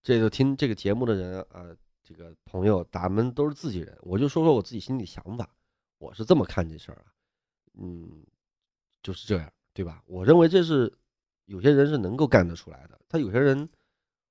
[0.03, 1.65] 这个听这个节目的人啊，
[2.03, 5.49] 这个朋友，咱们都是自己人，我就说说我自己心里想法，
[5.97, 7.05] 我是这么看这事儿啊，
[7.79, 8.25] 嗯，
[9.01, 10.03] 就是这样，对吧？
[10.05, 10.93] 我认为这是。
[11.49, 13.69] 有些人是能够干得出来的，他有些人，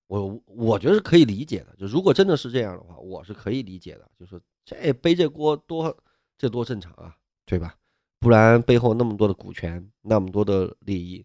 [0.07, 1.75] 我我觉得是可以理解的。
[1.77, 4.07] 就如果真的是这样的话，我是可以理解的。
[4.19, 5.97] 就是这背这锅多，
[6.37, 7.17] 这多正常啊，
[7.47, 7.75] 对吧？
[8.21, 11.25] 不然背后那么多的股权，那么多的利益，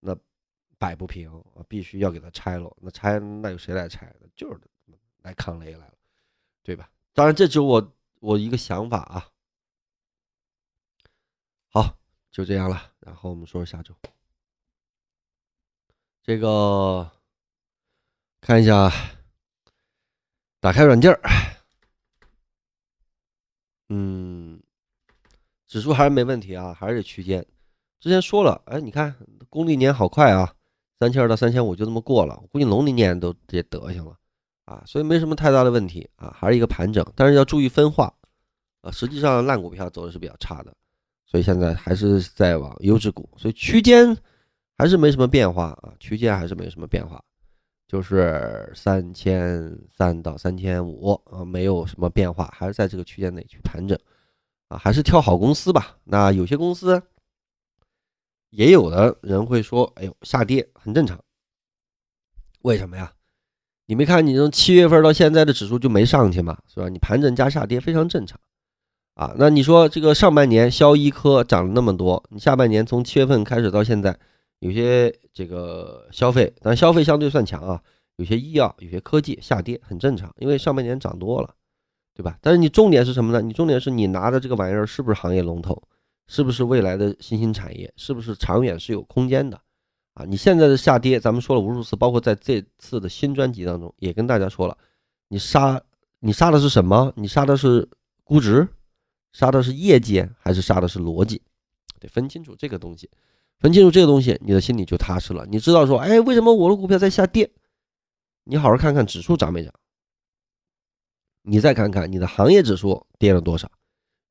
[0.00, 0.18] 那
[0.80, 2.74] 摆不平啊，必须要给他拆了。
[2.80, 4.10] 那拆那有谁来拆？
[4.34, 4.58] 就是
[5.20, 5.94] 来抗雷来了，
[6.62, 6.90] 对吧？
[7.12, 9.28] 当然，这只我我一个想法啊。
[11.68, 11.98] 好，
[12.30, 12.92] 就这样了。
[13.00, 13.94] 然后我们说说下周。
[16.22, 17.10] 这个
[18.40, 18.90] 看一下，
[20.60, 21.20] 打开软件儿，
[23.90, 24.62] 嗯，
[25.66, 27.46] 指数还是没问题啊，还是区间。
[27.98, 29.14] 之前说了，哎，你看
[29.50, 30.56] 公历年好快啊，
[31.00, 34.14] 三千二到三千五就这么过了，我估计农历年都这德行了
[34.66, 38.14] 啊，所以没什么太大的问题啊，还是一个盘整，但是要注意分化
[38.82, 38.90] 啊。
[38.92, 40.72] 实际上烂股票走的是比较差的，
[41.26, 44.16] 所以现在还是在往优质股，所以区间。
[44.78, 47.22] 还是没什么变化啊，区间还是没什么变化，
[47.86, 53.98] 就是三千三到三千五啊，没有什么变化，还是在这个区间内去盘整
[54.68, 55.98] 啊，还是挑好公司吧。
[56.02, 56.98] 那有些公司，
[58.50, 61.18] 也有的人会说，哎呦，下跌很正常，
[62.62, 63.12] 为什么呀？
[63.86, 66.88] 你没看你从七月份到现在的指数就没上去嘛，是吧？
[66.88, 68.38] 你盘整加下跌非常正常
[69.14, 69.34] 啊。
[69.38, 74.18] 那你说这个上半年消医科涨了那么多，你下半年从七月份开始到现在。
[74.60, 77.82] 有些这个消费，但消费相对算强啊。
[78.16, 81.54] 有些医药、有些科技下跌很正常，因为上半年涨多了，
[82.14, 82.36] 对吧？
[82.42, 83.40] 但是你重点是什么呢？
[83.40, 85.82] 你重点是你拿的这个玩意儿是不是行业龙头，
[86.30, 89.60] 是不是未来的新兴产业，是不是长远是有空间的
[90.14, 90.24] 啊？
[90.24, 94.78] 你现在的下跌，咱们说了无数次，包括在这次的新专辑当中也跟大家说了，
[95.26, 95.82] 你杀
[96.20, 97.12] 你杀的是什么？
[97.16, 97.88] 你杀的是
[98.22, 98.68] 估值，
[99.32, 101.42] 杀的是业绩，还是杀的是逻辑？
[101.98, 103.10] 得分清楚这个东西。
[103.58, 105.44] 分清楚这个东西，你的心里就踏实了。
[105.50, 107.50] 你知道说，哎，为什么我的股票在下跌？
[108.44, 109.74] 你好好看看指数涨没涨，
[111.42, 113.68] 你再看看你的行业指数跌了多少，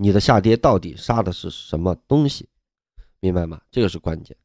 [0.01, 2.47] 你的下跌到底杀的是什么东西？
[3.19, 3.59] 明白吗？
[3.69, 4.35] 这个是关键。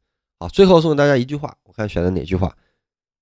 [0.40, 2.56] 好，最后送给大家一句话，我看选的哪句话？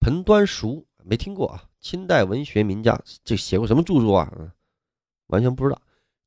[0.01, 1.63] 彭端熟没听过啊？
[1.79, 4.33] 清代文学名家，这写过什么著作啊？
[5.27, 5.79] 完全不知道。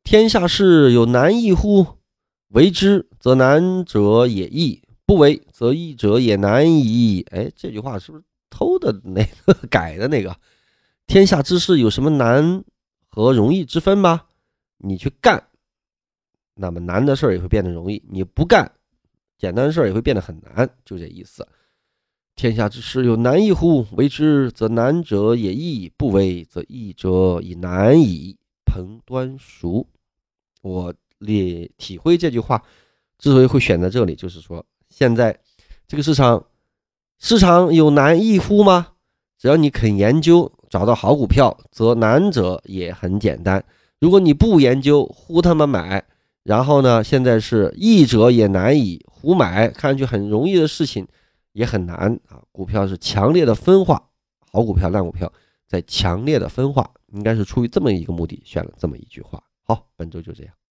[0.04, 1.84] 天下事有难易乎？
[2.50, 4.80] 为之则难者也易。
[5.08, 7.26] 不为则易者也难矣。
[7.32, 10.38] 哎，这句话是不是偷的那个改的那个？
[11.08, 12.64] 天下之事有什么难
[13.10, 14.26] 和容易之分吗？
[14.78, 15.48] 你去干，
[16.56, 18.72] 那么难的事儿也会变得容易；你不干，
[19.38, 20.68] 简单的事儿也会变得很难。
[20.84, 21.48] 就这意思。
[22.36, 23.86] 天下之事有难易乎？
[23.92, 28.38] 为之则难者也易，不为则易者也难矣。
[28.66, 29.88] 彭端熟，
[30.62, 32.62] 我理体会这句话
[33.18, 34.66] 之所以会选在这里，就是说。
[34.90, 35.38] 现在
[35.88, 36.46] 这个市场，
[37.20, 38.88] 市场有难易乎吗？
[39.38, 43.64] 只要你肯研究，找到好股票，则难者也很简单。
[44.00, 46.06] 如果你不研究，胡他妈买，
[46.46, 51.08] 然后呢，现在是易者也难以胡买，看上去很容易的事情
[51.54, 52.40] 也很难啊。
[52.52, 54.10] 股票是强烈的分化，
[54.52, 55.34] 好股票、烂股票
[55.68, 59.44] 在强烈的分化，应该是出于这么一个目的，选了这么一句话。
[59.64, 60.54] 好，本周就这样。